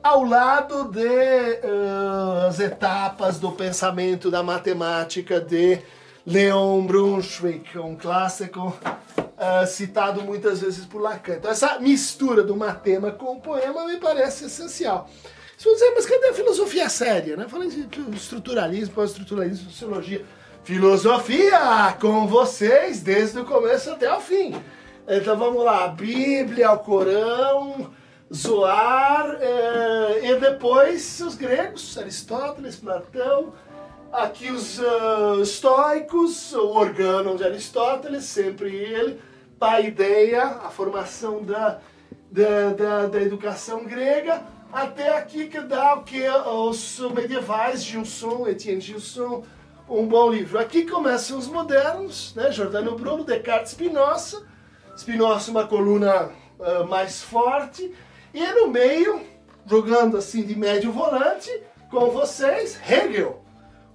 ao 0.00 0.22
lado 0.22 0.92
de 0.92 1.00
uh, 1.00 2.46
as 2.48 2.60
etapas 2.60 3.40
do 3.40 3.50
pensamento 3.50 4.30
da 4.30 4.44
matemática 4.44 5.40
de 5.40 5.80
Leon 6.24 6.86
Brunswick, 6.86 7.76
um 7.76 7.96
clássico 7.96 8.68
uh, 9.18 9.66
citado 9.66 10.22
muitas 10.22 10.60
vezes 10.60 10.84
por 10.84 11.02
Lacan. 11.02 11.34
Então 11.34 11.50
essa 11.50 11.80
mistura 11.80 12.44
do 12.44 12.56
matema 12.56 13.10
com 13.10 13.38
o 13.38 13.40
poema 13.40 13.84
me 13.86 13.96
parece 13.96 14.44
essencial. 14.44 15.10
Se 15.56 15.64
você 15.64 15.74
dizer, 15.74 15.94
mas 15.96 16.06
cadê 16.06 16.28
a 16.28 16.34
filosofia 16.34 16.88
séria? 16.88 17.36
Né? 17.36 17.48
Falando 17.48 17.72
de 17.72 18.16
estruturalismo, 18.16 18.94
pós-estruturalismo, 18.94 19.68
sociologia. 19.68 20.24
Filosofia 20.68 21.96
com 21.98 22.26
vocês 22.26 23.00
desde 23.00 23.38
o 23.38 23.46
começo 23.46 23.90
até 23.90 24.12
o 24.14 24.20
fim. 24.20 24.54
Então 25.08 25.34
vamos 25.34 25.64
lá, 25.64 25.88
Bíblia, 25.88 26.72
o 26.72 26.78
Corão, 26.80 27.90
Zoar, 28.30 29.38
eh, 29.40 30.20
e 30.24 30.34
depois 30.38 31.22
os 31.22 31.36
gregos, 31.36 31.96
Aristóteles, 31.96 32.76
Platão, 32.76 33.54
aqui 34.12 34.50
os 34.50 34.78
uh, 34.78 35.40
estoicos, 35.42 36.52
o 36.52 36.66
organo 36.66 37.34
de 37.34 37.44
Aristóteles, 37.44 38.24
sempre 38.24 38.68
ele, 38.68 39.18
paideia, 39.58 40.42
a 40.44 40.68
formação 40.68 41.42
da, 41.42 41.78
da, 42.30 42.72
da, 42.76 43.06
da 43.06 43.22
educação 43.22 43.86
grega, 43.86 44.42
até 44.70 45.16
aqui 45.16 45.46
que 45.46 45.62
dá 45.62 45.94
o 45.94 46.02
que 46.02 46.28
os 46.28 47.00
medievais, 47.14 47.82
Gilson, 47.82 48.46
Etienne 48.46 48.82
Gilson, 48.82 49.44
um 49.88 50.06
bom 50.06 50.30
livro. 50.30 50.58
Aqui 50.58 50.84
começam 50.84 51.38
os 51.38 51.46
modernos, 51.46 52.34
né? 52.34 52.52
Giordano 52.52 52.94
Bruno, 52.96 53.24
Descartes, 53.24 53.72
Spinoza. 53.72 54.46
Spinoza 54.96 55.50
uma 55.50 55.66
coluna 55.66 56.30
uh, 56.58 56.86
mais 56.86 57.22
forte. 57.22 57.94
E 58.34 58.46
no 58.52 58.68
meio, 58.68 59.22
jogando 59.64 60.16
assim 60.16 60.42
de 60.42 60.56
médio 60.56 60.92
volante, 60.92 61.50
com 61.90 62.10
vocês, 62.10 62.78
Hegel. 62.86 63.42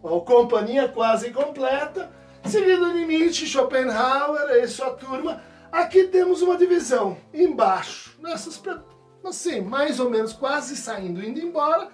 Uma 0.02 0.20
companhia 0.22 0.88
quase 0.88 1.32
completa. 1.32 2.12
Seguido 2.46 2.92
de 2.92 3.06
Nietzsche, 3.06 3.46
Schopenhauer 3.46 4.64
e 4.64 4.68
sua 4.68 4.92
turma. 4.92 5.42
Aqui 5.72 6.06
temos 6.06 6.42
uma 6.42 6.58
divisão 6.58 7.18
embaixo, 7.34 8.16
nessas 8.20 8.62
assim, 9.24 9.62
mais 9.62 10.00
ou 10.00 10.10
menos 10.10 10.34
quase 10.34 10.76
saindo, 10.76 11.24
indo 11.24 11.40
embora. 11.40 11.88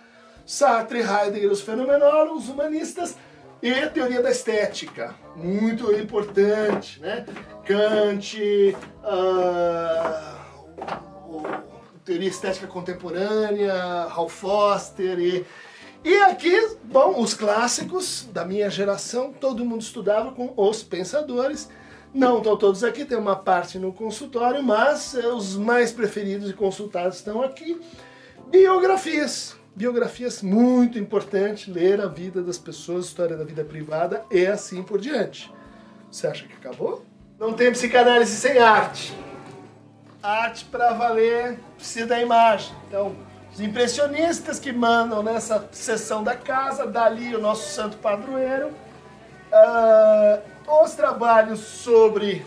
Sartre, 0.46 1.00
Heidegger, 1.00 1.52
os 1.52 1.62
fenomenólogos, 1.62 2.50
humanistas 2.50 3.16
e 3.62 3.72
a 3.74 3.90
teoria 3.90 4.22
da 4.22 4.32
estética, 4.32 5.16
muito 5.36 5.94
importante, 5.94 7.00
né? 7.00 7.26
Kant, 7.66 8.76
uh, 9.04 10.40
teoria 12.06 12.30
estética 12.30 12.68
contemporânea, 12.68 14.06
Ralph 14.08 14.34
Foster 14.34 15.20
e 15.20 15.46
e 16.02 16.16
aqui, 16.22 16.78
bom, 16.86 17.20
os 17.20 17.34
clássicos 17.34 18.26
da 18.32 18.46
minha 18.46 18.70
geração, 18.70 19.34
todo 19.34 19.66
mundo 19.66 19.82
estudava 19.82 20.32
com 20.32 20.54
os 20.56 20.82
pensadores. 20.82 21.68
Não 22.14 22.38
estão 22.38 22.56
todos 22.56 22.86
aqui, 22.86 23.04
tem 23.04 23.18
uma 23.18 23.36
parte 23.36 23.78
no 23.78 23.92
consultório, 23.92 24.64
mas 24.64 25.14
eh, 25.14 25.28
os 25.28 25.58
mais 25.58 25.92
preferidos 25.92 26.50
e 26.50 26.54
consultados 26.54 27.18
estão 27.18 27.42
aqui. 27.42 27.80
Biografias, 28.48 29.58
biografias 29.80 30.42
muito 30.42 31.00
importante, 31.00 31.72
ler 31.72 32.02
a 32.02 32.06
vida 32.06 32.44
das 32.44 32.58
pessoas, 32.58 33.06
história 33.06 33.38
da 33.38 33.46
vida 33.46 33.64
privada 33.64 34.26
e 34.30 34.46
assim 34.46 34.84
por 34.84 35.00
diante. 35.00 35.50
Você 36.12 36.28
acha 36.28 36.46
que 36.46 36.54
acabou? 36.54 37.06
Não 37.40 37.54
tem 37.54 37.72
psicanálise 37.72 38.36
sem 38.36 38.58
arte. 38.58 39.18
Arte 40.22 40.66
para 40.66 40.92
valer 40.92 41.58
precisa 41.78 42.08
da 42.08 42.22
imagem. 42.22 42.76
Então, 42.90 43.16
os 43.54 43.62
impressionistas 43.62 44.60
que 44.60 44.74
mandam 44.74 45.24
nessa 45.24 45.70
sessão 45.72 46.26
da 46.26 46.36
casa, 46.36 46.86
dali 46.86 47.34
o 47.34 47.40
nosso 47.40 47.70
santo 47.70 47.96
padroeiro. 48.00 48.72
Uh, 49.50 50.84
os 50.84 50.92
trabalhos 50.92 51.62
sobre 51.62 52.46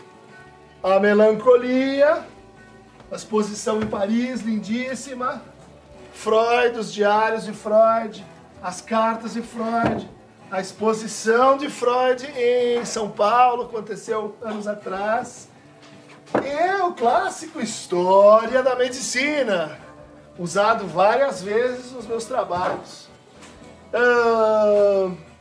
a 0.82 1.00
melancolia, 1.00 2.26
a 3.10 3.16
exposição 3.16 3.80
em 3.80 3.86
Paris, 3.86 4.42
lindíssima. 4.42 5.50
Freud, 6.12 6.78
os 6.78 6.92
diários 6.92 7.44
de 7.44 7.52
Freud, 7.52 8.24
as 8.62 8.80
cartas 8.80 9.34
de 9.34 9.42
Freud, 9.42 10.08
a 10.50 10.60
exposição 10.60 11.56
de 11.56 11.68
Freud 11.68 12.24
em 12.36 12.84
São 12.84 13.10
Paulo, 13.10 13.64
aconteceu 13.64 14.36
anos 14.42 14.68
atrás. 14.68 15.48
E 16.34 16.82
o 16.82 16.92
clássico 16.92 17.60
História 17.60 18.62
da 18.62 18.76
Medicina, 18.76 19.78
usado 20.38 20.86
várias 20.86 21.42
vezes 21.42 21.92
nos 21.92 22.06
meus 22.06 22.24
trabalhos. 22.24 23.08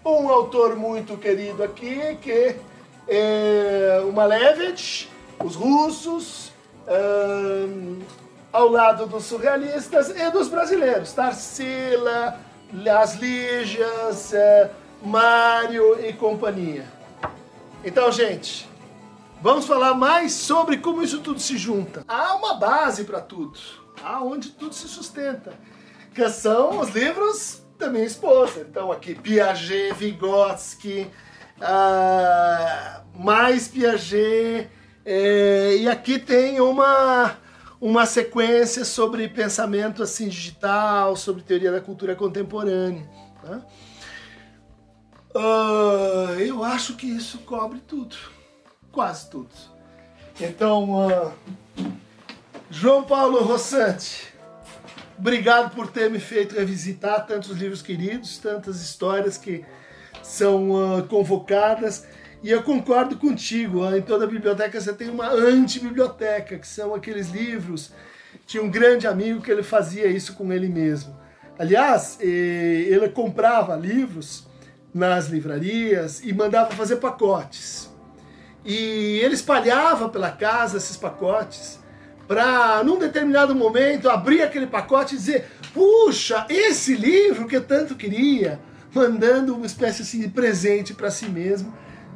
Um 0.03 0.29
autor 0.29 0.75
muito 0.75 1.15
querido 1.15 1.63
aqui, 1.63 2.17
que 2.21 2.55
é 3.07 4.03
o 4.05 4.11
Malevich, 4.11 5.09
os 5.43 5.55
russos, 5.55 6.51
ao 8.51 8.69
lado 8.69 9.05
dos 9.05 9.25
surrealistas 9.25 10.09
e 10.09 10.29
dos 10.29 10.47
brasileiros, 10.47 11.13
Tarsila, 11.13 12.39
As 12.99 13.15
Lígias, 13.15 14.33
é, 14.33 14.71
Mário 15.03 15.99
e 16.05 16.13
companhia. 16.13 16.85
Então, 17.83 18.11
gente, 18.11 18.69
vamos 19.41 19.65
falar 19.65 19.93
mais 19.93 20.33
sobre 20.33 20.77
como 20.77 21.01
isso 21.01 21.21
tudo 21.21 21.39
se 21.39 21.57
junta. 21.57 22.03
Há 22.07 22.35
uma 22.35 22.55
base 22.55 23.03
para 23.05 23.21
tudo, 23.21 23.57
há 24.03 24.21
onde 24.21 24.49
tudo 24.49 24.75
se 24.75 24.87
sustenta, 24.87 25.53
que 26.13 26.29
são 26.29 26.79
os 26.79 26.89
livros 26.89 27.63
da 27.79 27.89
minha 27.89 28.05
esposa. 28.05 28.61
Então, 28.69 28.91
aqui, 28.91 29.15
Piaget, 29.15 29.93
Vygotsky, 29.93 31.09
uh, 31.57 33.01
mais 33.17 33.67
Piaget, 33.67 34.69
é, 35.03 35.77
e 35.77 35.89
aqui 35.89 36.19
tem 36.19 36.61
uma 36.61 37.40
uma 37.81 38.05
sequência 38.05 38.85
sobre 38.85 39.27
pensamento 39.27 40.03
assim 40.03 40.27
digital, 40.27 41.15
sobre 41.15 41.41
teoria 41.41 41.71
da 41.71 41.81
cultura 41.81 42.15
contemporânea. 42.15 43.09
Uh, 45.33 46.39
eu 46.39 46.63
acho 46.63 46.95
que 46.95 47.07
isso 47.07 47.39
cobre 47.39 47.79
tudo, 47.79 48.15
quase 48.91 49.27
tudo. 49.31 49.49
Então, 50.39 51.07
uh, 51.07 51.33
João 52.69 53.03
Paulo 53.03 53.43
Rossante, 53.43 54.31
obrigado 55.17 55.73
por 55.73 55.87
ter 55.87 56.09
me 56.11 56.19
feito 56.19 56.55
revisitar 56.55 57.25
tantos 57.25 57.57
livros 57.57 57.81
queridos, 57.81 58.37
tantas 58.37 58.79
histórias 58.79 59.37
que 59.39 59.65
são 60.21 60.71
uh, 60.71 61.03
convocadas. 61.07 62.05
E 62.43 62.49
eu 62.49 62.63
concordo 62.63 63.17
contigo, 63.17 63.85
em 63.95 64.01
toda 64.01 64.25
biblioteca 64.25 64.81
você 64.81 64.91
tem 64.93 65.09
uma 65.09 65.29
antibiblioteca, 65.29 66.57
que 66.57 66.67
são 66.67 66.95
aqueles 66.95 67.29
livros. 67.29 67.91
Tinha 68.47 68.63
um 68.63 68.69
grande 68.69 69.05
amigo 69.05 69.41
que 69.41 69.51
ele 69.51 69.61
fazia 69.61 70.07
isso 70.07 70.33
com 70.33 70.51
ele 70.51 70.67
mesmo. 70.67 71.15
Aliás, 71.59 72.17
ele 72.19 73.07
comprava 73.09 73.75
livros 73.75 74.47
nas 74.91 75.27
livrarias 75.27 76.23
e 76.23 76.33
mandava 76.33 76.71
fazer 76.71 76.95
pacotes. 76.95 77.91
E 78.65 79.19
ele 79.23 79.35
espalhava 79.35 80.09
pela 80.09 80.31
casa 80.31 80.77
esses 80.77 80.97
pacotes 80.97 81.79
para, 82.27 82.83
num 82.83 82.97
determinado 82.97 83.53
momento, 83.53 84.09
abrir 84.09 84.41
aquele 84.41 84.65
pacote 84.65 85.13
e 85.13 85.17
dizer: 85.17 85.45
Puxa, 85.73 86.47
esse 86.49 86.95
livro 86.95 87.47
que 87.47 87.55
eu 87.55 87.63
tanto 87.63 87.93
queria, 87.93 88.59
mandando 88.93 89.55
uma 89.55 89.65
espécie 89.67 90.01
assim, 90.01 90.21
de 90.21 90.27
presente 90.27 90.93
para 90.93 91.11
si 91.11 91.27
mesmo 91.27 91.71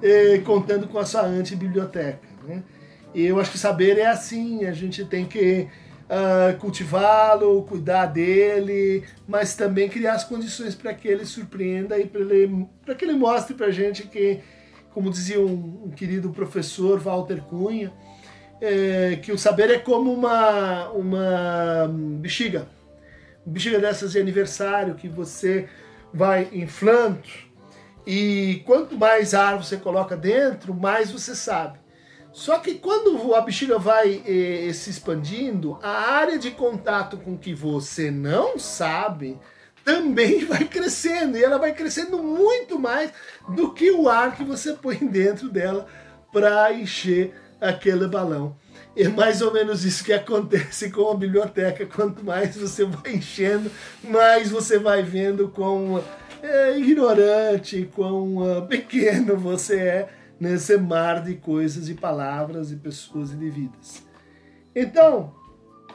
eh, 0.08 0.38
contando 0.46 0.88
com 0.88 1.00
a 1.00 1.06
sua 1.06 1.24
antibiblioteca. 1.24 2.20
Né? 2.48 2.62
E 3.12 3.26
eu 3.26 3.39
acho 3.39 3.52
que 3.52 3.58
saber 3.58 3.98
é 3.98 4.06
assim, 4.06 4.65
a 4.65 4.72
gente 4.72 5.04
tem 5.04 5.26
que 5.26 5.68
uh, 6.04 6.56
cultivá-lo, 6.60 7.63
cuidar 7.63 8.06
dele, 8.06 9.04
mas 9.28 9.56
também 9.56 9.89
criar 9.89 10.13
as 10.13 10.24
condições 10.24 10.76
para 10.76 10.94
que 10.94 11.08
ele 11.08 11.26
surpreenda 11.26 11.98
e 11.98 12.06
para 12.06 12.94
que 12.94 13.04
ele 13.04 13.13
mostre 13.13 13.56
para 13.56 13.65
a 13.65 13.72
gente 13.72 14.04
que, 14.04 14.41
como 14.94 15.10
dizia 15.10 15.41
um, 15.41 15.86
um 15.86 15.89
querido 15.89 16.30
professor, 16.30 17.00
Walter 17.00 17.41
Cunha, 17.41 17.91
é, 18.62 19.15
que 19.15 19.32
o 19.32 19.39
saber 19.39 19.72
é 19.72 19.80
como 19.80 20.13
uma, 20.13 20.89
uma 20.89 21.91
bexiga, 22.20 22.68
bexiga 23.44 23.80
dessas 23.80 24.12
de 24.12 24.20
aniversário 24.20 24.94
que 24.94 25.10
você 25.10 25.68
vai 26.13 26.48
inflando 26.54 27.44
e 28.06 28.62
quanto 28.65 28.98
mais 28.98 29.34
ar 29.34 29.58
você 29.58 29.78
coloca 29.78 30.15
dentro, 30.15 30.74
mais 30.74 31.12
você 31.12 31.36
sabe. 31.36 31.80
Só 32.32 32.60
que 32.60 32.76
quando 32.76 33.34
a 33.34 33.41
bexiga 33.41 33.80
vai 33.80 34.22
eh, 34.28 34.74
se 34.74 34.89
expandindo, 34.89 35.80
a 35.82 36.18
área 36.18 36.38
de 36.38 36.52
contato 36.52 37.18
com 37.18 37.38
que 37.38 37.54
você 37.54 38.12
não 38.12 38.60
sabe 38.60 39.39
também 39.86 40.44
vai 40.46 40.65
crescendo. 40.65 41.38
E 41.38 41.44
ela 41.44 41.58
vai 41.58 41.74
crescendo 41.74 42.22
muito 42.22 42.78
mais 42.78 43.12
do 43.48 43.72
que 43.72 43.89
o 43.89 44.10
ar 44.10 44.36
que 44.36 44.44
você 44.44 44.74
põe 44.74 44.98
dentro 45.08 45.48
dela 45.48 45.88
para 46.34 46.74
encher 46.74 47.34
aquele 47.62 48.06
balão. 48.08 48.58
É 48.98 49.08
mais 49.08 49.41
ou 49.41 49.54
menos 49.54 49.86
isso 49.86 50.04
que 50.04 50.12
acontece 50.12 50.89
com 50.91 51.10
a 51.10 51.15
biblioteca. 51.15 51.86
Quanto 51.86 52.24
mais 52.24 52.56
você 52.56 52.84
vai 52.84 53.15
enchendo, 53.15 53.72
mais 54.04 54.50
você 54.50 54.78
vai 54.78 55.04
vendo 55.04 55.48
quão 55.50 56.04
é, 56.45 56.77
ignorante, 56.77 57.89
quão 57.95 58.38
uh, 58.38 58.67
pequeno 58.67 59.36
você 59.36 59.79
é 59.79 60.08
nesse 60.39 60.77
mar 60.77 61.23
de 61.23 61.34
coisas, 61.36 61.88
de 61.88 61.95
palavras, 61.95 62.69
de 62.69 62.75
pessoas 62.75 63.31
e 63.31 63.36
de 63.36 63.49
vidas. 63.49 64.03
Então, 64.75 65.34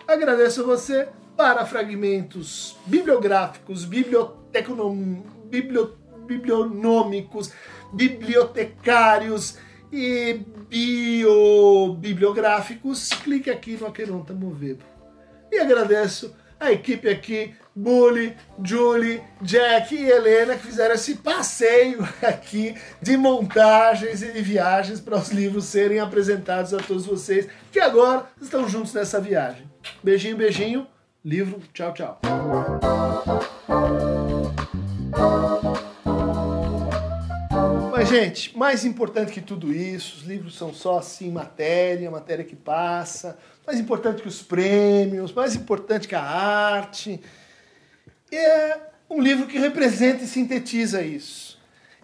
agradeço 0.09 0.63
a 0.63 0.65
você 0.65 1.07
para 1.37 1.65
fragmentos 1.65 2.77
bibliográficos, 2.85 3.85
biblioteconom, 3.85 5.23
bibliotecários 7.93 9.57
e 9.93 10.41
biobibliográficos, 10.69 13.11
clique 13.11 13.51
aqui 13.51 13.77
no 13.77 13.87
Aqueronta 13.87 14.33
Movebo. 14.33 14.83
E 15.51 15.59
agradeço 15.59 16.35
a 16.61 16.71
equipe 16.71 17.09
aqui, 17.09 17.55
Bully, 17.75 18.37
Julie, 18.63 19.23
Jack 19.41 19.95
e 19.95 20.11
Helena, 20.11 20.55
que 20.55 20.67
fizeram 20.67 20.95
esse 20.95 21.17
passeio 21.17 22.07
aqui 22.23 22.75
de 23.01 23.17
montagens 23.17 24.23
e 24.23 24.31
de 24.31 24.43
viagens 24.43 25.01
para 25.01 25.17
os 25.17 25.31
livros 25.31 25.65
serem 25.65 25.99
apresentados 25.99 26.75
a 26.75 26.79
todos 26.79 27.07
vocês, 27.07 27.49
que 27.73 27.81
agora 27.81 28.27
estão 28.41 28.69
juntos 28.69 28.93
nessa 28.93 29.19
viagem. 29.19 29.69
Beijinho, 30.05 30.37
beijinho, 30.37 30.87
livro, 31.25 31.61
tchau, 31.73 31.95
tchau. 31.95 32.21
Gente, 38.11 38.59
mais 38.59 38.85
importante 38.85 39.33
que 39.33 39.41
tudo 39.41 39.73
isso, 39.73 40.17
os 40.17 40.23
livros 40.25 40.57
são 40.57 40.75
só 40.75 40.99
assim 40.99 41.31
matéria, 41.31 42.11
matéria 42.11 42.45
que 42.45 42.57
passa, 42.57 43.39
mais 43.65 43.79
importante 43.79 44.21
que 44.21 44.29
os 44.29 44.43
prêmios, 44.43 45.33
mais 45.33 45.55
importante 45.55 46.09
que 46.09 46.17
a 46.17 46.23
arte. 46.23 47.21
É 48.33 48.79
um 49.09 49.21
livro 49.21 49.47
que 49.47 49.59
representa 49.59 50.25
e 50.25 50.27
sintetiza 50.27 51.03
isso. 51.03 51.59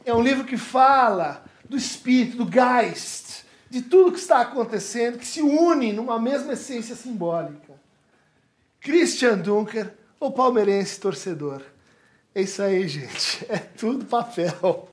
É 0.04 0.14
um 0.14 0.22
livro 0.22 0.44
que 0.44 0.56
fala 0.56 1.44
do 1.68 1.76
espírito, 1.76 2.36
do 2.36 2.48
Geist, 2.48 3.44
de 3.68 3.82
tudo 3.82 4.12
que 4.12 4.20
está 4.20 4.40
acontecendo, 4.40 5.18
que 5.18 5.26
se 5.26 5.42
une 5.42 5.92
numa 5.92 6.20
mesma 6.20 6.52
essência 6.52 6.94
simbólica. 6.94 7.74
Christian 8.80 9.38
Dunker, 9.38 9.92
o 10.20 10.30
palmeirense 10.30 11.00
torcedor. 11.00 11.62
É 12.32 12.42
isso 12.42 12.62
aí, 12.62 12.86
gente. 12.86 13.44
É 13.48 13.58
tudo 13.58 14.04
papel. 14.04 14.88